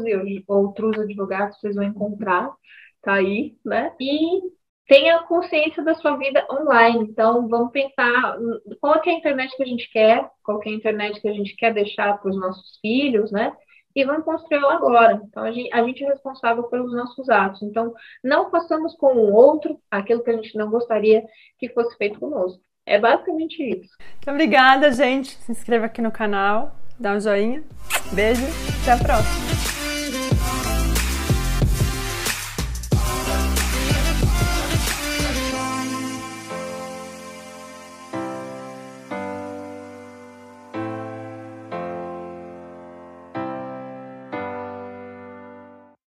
ou, 0.48 0.56
ou 0.66 0.74
Truz 0.74 1.00
Advogados, 1.00 1.60
vocês 1.60 1.76
vão 1.76 1.84
encontrar. 1.84 2.52
tá 3.02 3.14
aí, 3.14 3.56
né? 3.64 3.94
E 4.00 4.42
tenha 4.88 5.24
consciência 5.24 5.84
da 5.84 5.96
sua 5.96 6.16
vida 6.18 6.46
online. 6.52 7.08
Então, 7.10 7.48
vamos 7.48 7.72
pensar 7.72 8.38
qual 8.82 8.96
é 8.96 9.10
a 9.10 9.14
internet 9.14 9.56
que 9.56 9.64
a 9.64 9.68
gente 9.68 9.90
quer, 9.92 10.30
qual 10.44 10.62
é 10.64 10.70
a 10.70 10.74
internet 10.74 11.22
que 11.22 11.28
a 11.28 11.34
gente 11.34 11.56
quer 11.56 11.74
deixar 11.74 12.20
para 12.20 12.30
os 12.30 12.40
nossos 12.40 12.80
filhos, 12.82 13.32
né? 13.32 13.52
E 13.96 14.04
vamos 14.04 14.26
construí-la 14.26 14.76
agora. 14.76 15.22
Então, 15.24 15.44
a 15.44 15.52
gente, 15.52 15.74
a 15.74 15.82
gente 15.84 16.04
é 16.04 16.08
responsável 16.10 16.64
pelos 16.64 16.94
nossos 16.94 17.30
atos. 17.30 17.62
Então, 17.62 17.94
não 18.24 18.52
façamos 18.52 18.94
com 18.96 19.16
o 19.16 19.34
outro 19.34 19.80
aquilo 19.90 20.24
que 20.24 20.30
a 20.30 20.36
gente 20.36 20.58
não 20.58 20.70
gostaria 20.70 21.24
que 21.58 21.70
fosse 21.70 21.96
feito 21.98 22.20
conosco. 22.20 22.62
É 22.86 23.00
basicamente 23.00 23.64
isso. 23.64 23.96
Então, 24.20 24.34
obrigada, 24.34 24.92
gente. 24.92 25.32
Se 25.38 25.52
inscreva 25.52 25.86
aqui 25.86 26.02
no 26.02 26.12
canal, 26.12 26.76
dá 27.00 27.14
um 27.14 27.20
joinha. 27.20 27.64
Beijo, 28.14 28.46
até 28.82 28.92
a 28.92 28.98
próxima. 28.98 29.75